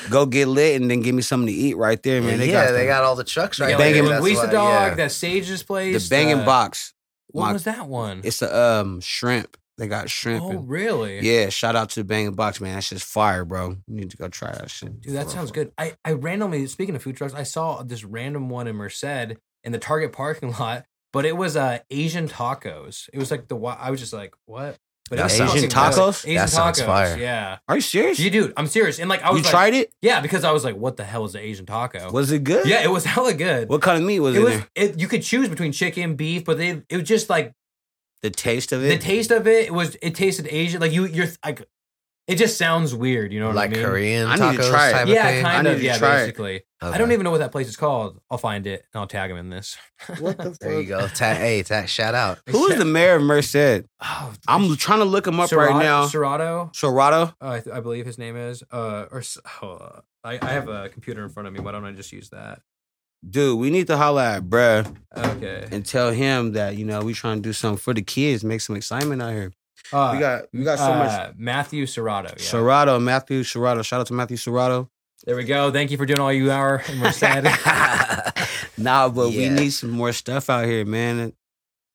[0.09, 2.39] go get lit, and then give me something to eat right there, man.
[2.39, 3.87] They yeah, got they the, got all the trucks right yeah, there.
[3.87, 4.95] like Banging- the That's Luisa why- dog, yeah.
[4.95, 6.03] that Sage's place.
[6.07, 6.92] the banging uh, box.
[7.33, 8.21] What My- was that one?
[8.23, 9.57] It's a um shrimp.
[9.77, 10.43] They got shrimp.
[10.43, 11.19] Oh, and- really?
[11.21, 12.75] yeah, shout out to the banging box, man.
[12.75, 13.69] That's just fire, bro.
[13.87, 15.01] You need to go try that shit.
[15.01, 15.71] Dude, that sounds good.
[15.79, 19.03] I, I randomly, speaking of food trucks, I saw this random one in Merced
[19.63, 23.09] in the Target parking lot, but it was uh, Asian tacos.
[23.13, 24.77] It was like the, I was just like, what?
[25.15, 25.69] But That was sounds fucking good.
[25.69, 25.93] good.
[25.93, 26.25] Tacos?
[26.25, 26.85] Asian That sounds tacos.
[26.87, 27.17] fire.
[27.17, 27.57] Yeah.
[27.67, 28.17] Are you serious?
[28.19, 28.97] You dude, I'm serious.
[28.99, 29.93] And like, I You was like, tried it?
[30.01, 32.11] Yeah, because I was like, what the hell is an Asian taco?
[32.11, 32.65] Was it good?
[32.67, 33.69] yeah, it was hella good.
[33.69, 36.45] What kind of meat was it in was, it, you could choose between chicken, beef,
[36.45, 37.53] but they, it was just like
[38.23, 38.89] The taste of it.
[38.89, 40.81] the taste of it was, it tasted Asian.
[40.81, 41.67] Like you, you're like,
[42.27, 43.33] it just sounds weird.
[43.33, 43.81] You know what like I mean?
[43.83, 44.91] Like Korean I need to tacos try it.
[44.93, 45.45] type Yeah, of thing.
[45.45, 45.79] I kind need of.
[45.79, 46.19] to Yeah, try it.
[46.21, 46.61] basically.
[46.81, 48.19] I don't even know what that place is called.
[48.29, 49.77] I'll find it and I'll tag him in this.
[50.19, 51.07] what the There you go.
[51.07, 52.39] Ta- hey, ta- shout out.
[52.49, 53.85] Who is the mayor of Merced?
[54.01, 56.07] Oh, I'm trying to look him up right now.
[56.07, 57.33] Serratto, Serratto.
[57.41, 58.63] uh, I, th- I believe his name is.
[58.71, 61.59] Uh, or s- oh, uh, I, I have a computer in front of me.
[61.61, 62.61] Why don't I just use that?
[63.29, 65.65] Dude, we need to holla at bruh Okay.
[65.71, 68.59] and tell him that, you know, we trying to do something for the kids, make
[68.59, 69.53] some excitement out here.
[69.93, 72.29] Uh, we got we got so much uh, Matthew Serratto.
[72.29, 72.35] Yeah.
[72.35, 73.85] Serratto, Matthew Serratto.
[73.85, 74.89] Shout out to Matthew Serratto.
[75.25, 75.71] there we go.
[75.71, 76.83] Thank you for doing all you are.
[76.87, 77.45] And we're sad.
[78.77, 81.33] Nah, but we need some more stuff out here, man.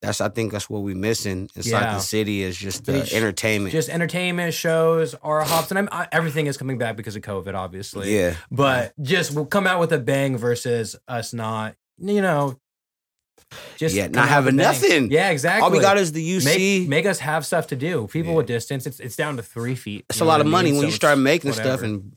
[0.01, 1.95] That's I think that's what we're missing inside Yeah.
[1.95, 3.73] the city is just the entertainment.
[3.73, 7.55] just entertainment shows are hops, and I'm, I, everything is coming back because of COVID,
[7.55, 8.15] obviously.
[8.17, 8.35] yeah.
[8.51, 11.75] But just we'll come out with a bang versus us not.
[11.99, 12.61] You know,
[13.77, 14.81] just Yeah, not having with a bang.
[14.81, 15.11] nothing.
[15.11, 15.63] Yeah, exactly.
[15.65, 16.45] All we got is the UC.
[16.45, 18.07] make, make us have stuff to do.
[18.09, 18.37] People Yeah.
[18.39, 20.05] with distance, it's it's down to three feet.
[20.11, 20.79] it's a lot of I money mean?
[20.79, 21.69] when So you start making whatever.
[21.77, 22.13] stuff and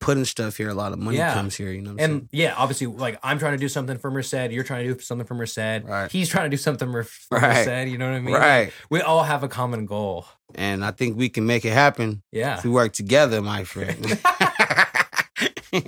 [0.00, 0.68] putting stuff here.
[0.68, 1.32] A lot of money Yeah.
[1.34, 1.70] comes here.
[1.70, 1.92] You know.
[1.92, 4.50] What I'm And yeah, obviously, like I'm trying to do something for Merced.
[4.50, 5.58] You're trying to do something for Merced.
[5.84, 6.10] Right.
[6.10, 7.66] He's trying to do something for Right.
[7.66, 7.88] Merced.
[7.92, 8.34] You know what I mean?
[8.34, 8.42] saying?
[8.66, 8.72] right.
[8.90, 10.26] We all have a common goal.
[10.54, 12.58] And I think we can make it happen Yeah.
[12.58, 14.18] if we work together, my friend.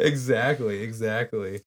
[0.00, 0.82] exactly.
[0.82, 1.60] Exactly.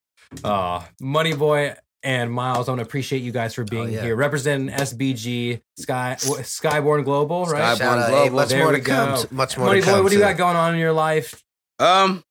[0.43, 4.01] Uh, Money Boy and Miles, I want to appreciate you guys for being yeah.
[4.01, 7.75] here, representing SBG Sky what, Sky Born Global, right?
[7.75, 8.35] Sky Born Shout out, hey, Global.
[8.35, 9.15] much There more to come.
[9.15, 9.25] go.
[9.31, 10.03] Much more Money to Boy, come.
[10.03, 11.43] what do you got going on in your life?
[11.79, 12.23] um,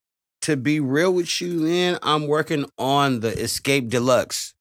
[0.42, 4.54] to be real with you, man, I'm working on the Escape Deluxe.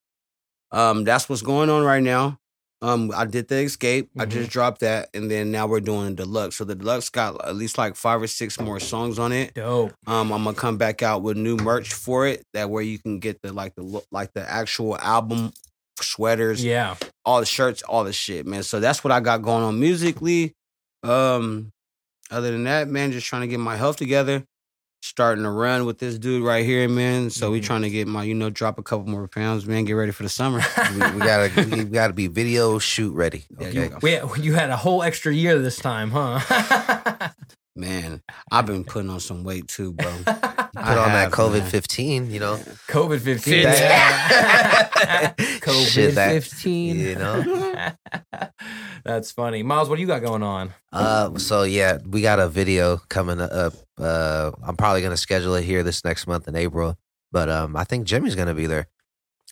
[0.71, 2.39] Um, that's what's going on right now.
[2.81, 4.09] Um, I did the Escape.
[4.17, 4.29] I Mhm.
[4.29, 6.55] just dropped that, and then now we're doing Deluxe.
[6.55, 9.53] So the Deluxe got at least like five or six more songs on it.
[9.53, 9.93] Dope.
[10.07, 12.45] Um, I'm gonna come back out with new merch for it.
[12.53, 15.51] That way you can get the like the look like the actual album
[16.01, 16.95] sweaters, Yeah.
[17.25, 18.63] all the shirts, all the shit, man.
[18.63, 20.53] So that's what I got going on musically.
[21.03, 21.71] Um,
[22.31, 24.45] other than that, man, just trying to get my health together.
[25.01, 27.29] Starting to run with this dude right here, man.
[27.29, 27.63] So we Mhm.
[27.63, 29.85] trying to get my, you know, drop a couple more pounds, man.
[29.85, 30.59] Get ready for the summer.
[30.91, 33.45] we, we gotta we gotta be video shoot ready.
[33.59, 33.91] Yeah, Okay.
[34.03, 34.25] yeah.
[34.25, 36.99] We, you had a whole extra year this time, huh?
[37.79, 38.21] man,
[38.51, 40.11] I've been putting on some weight too, bro.
[40.25, 40.35] Put
[40.75, 41.69] I on that COVID man.
[41.69, 42.57] fifteen, you know.
[42.87, 43.63] COVID 15.
[43.63, 46.99] That- COVID Shit, that- 15.
[46.99, 47.91] you know?
[49.03, 49.63] That's funny.
[49.63, 50.73] Miles, what do you got going on?
[50.91, 53.73] Uh, so yeah, we got a video coming up.
[53.97, 56.97] Uh, I'm probably gonna schedule it here this next month in April.
[57.31, 58.87] But um, I think Jimmy's gonna be there.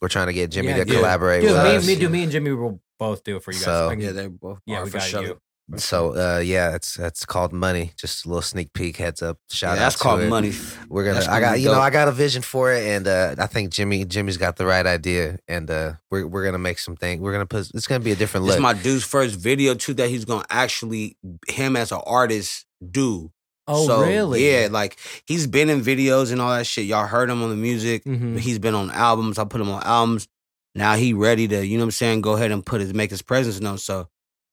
[0.01, 0.97] We're trying to get Jimmy Yeah, to dude.
[0.97, 1.87] collaborate Dude, with me, us.
[1.87, 3.65] me, do me and Jimmy will both do it for you guys.
[3.65, 4.59] So- I can- Yeah, they both.
[4.67, 5.23] yeah, are we for got sure.
[5.23, 5.41] you.
[5.75, 7.91] So uh, yeah, it's that's called money.
[7.97, 9.37] Just a little sneak peek, heads up.
[9.49, 9.79] Shout Yeah, out.
[9.85, 10.29] that's to called it.
[10.29, 10.53] money.
[10.87, 11.15] We're gonna.
[11.15, 11.81] That's I got you know.
[11.81, 14.85] I got a vision for it, and uh, I think Jimmy Jimmy's got the right
[14.85, 17.19] idea, and uh, we're we're gonna make some things.
[17.21, 17.69] We're gonna put.
[17.73, 18.59] It's gonna be a different This look.
[18.59, 21.17] is my dude's first video too that he's gonna actually
[21.49, 23.31] him as an artist do.
[23.67, 24.49] Oh, So, really?
[24.49, 26.85] Yeah, like he's been in videos and all that shit.
[26.85, 28.05] Y'all heard him on the music.
[28.05, 28.39] Mhm.
[28.39, 29.37] He's been on albums.
[29.37, 30.29] I put him on albums.
[30.73, 33.09] Now he ready to, you know what I'm saying, go ahead and put his make
[33.09, 33.77] his presence known.
[33.79, 34.07] So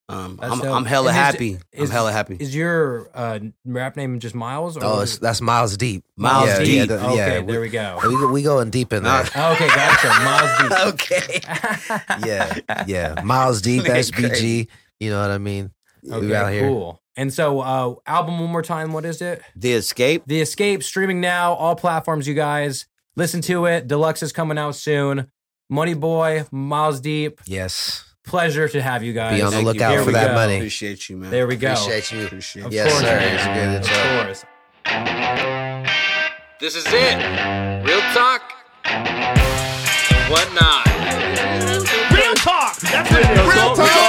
[0.09, 0.75] um I'm dope.
[0.75, 1.59] I'm hella is- happy.
[1.73, 2.37] is- I'm hella happy.
[2.39, 4.77] Is your uh, rap name just Miles?
[4.77, 6.05] Or oh, it's, that's Miles Deep.
[6.17, 6.77] Miles yeah, Deep.
[6.77, 7.99] Yeah, the- okay, yeah, there we, we go.
[8.03, 9.21] we go- we going deep in there.
[9.37, 10.09] okay, gotcha.
[10.09, 10.79] Miles Deep.
[10.95, 11.41] okay.
[12.27, 13.23] yeah, yeah.
[13.23, 14.69] Miles Deep, SBG.
[15.01, 15.71] You know what I mean?
[16.11, 16.69] Okay, we out here.
[16.69, 17.01] cool.
[17.17, 18.93] And so, uh, album one more time.
[18.93, 19.41] What is it?
[19.57, 20.25] The Escape.
[20.27, 22.27] The Escape streaming now, all platforms.
[22.29, 22.87] You guys
[23.17, 23.87] listen to it.
[23.87, 25.31] Deluxe is coming out soon.
[25.71, 27.41] Money Boy, Miles Deep.
[27.47, 29.39] Yes pleasure to have you guys.
[29.39, 30.35] Be on the lookout for that go.
[30.35, 30.57] money.
[30.57, 31.31] Appreciate you, man.
[31.31, 31.73] There we go.
[31.73, 32.27] Appreciate you.
[32.27, 33.19] Appreciate of yes, course, sir.
[33.55, 33.83] Good.
[33.83, 33.89] Of
[34.27, 34.45] course.
[36.61, 37.85] This is it.
[37.85, 38.53] Real talk.
[40.31, 40.87] What not?
[42.13, 42.77] Real talk.
[42.79, 43.29] That's it.
[43.47, 44.04] Real, talk.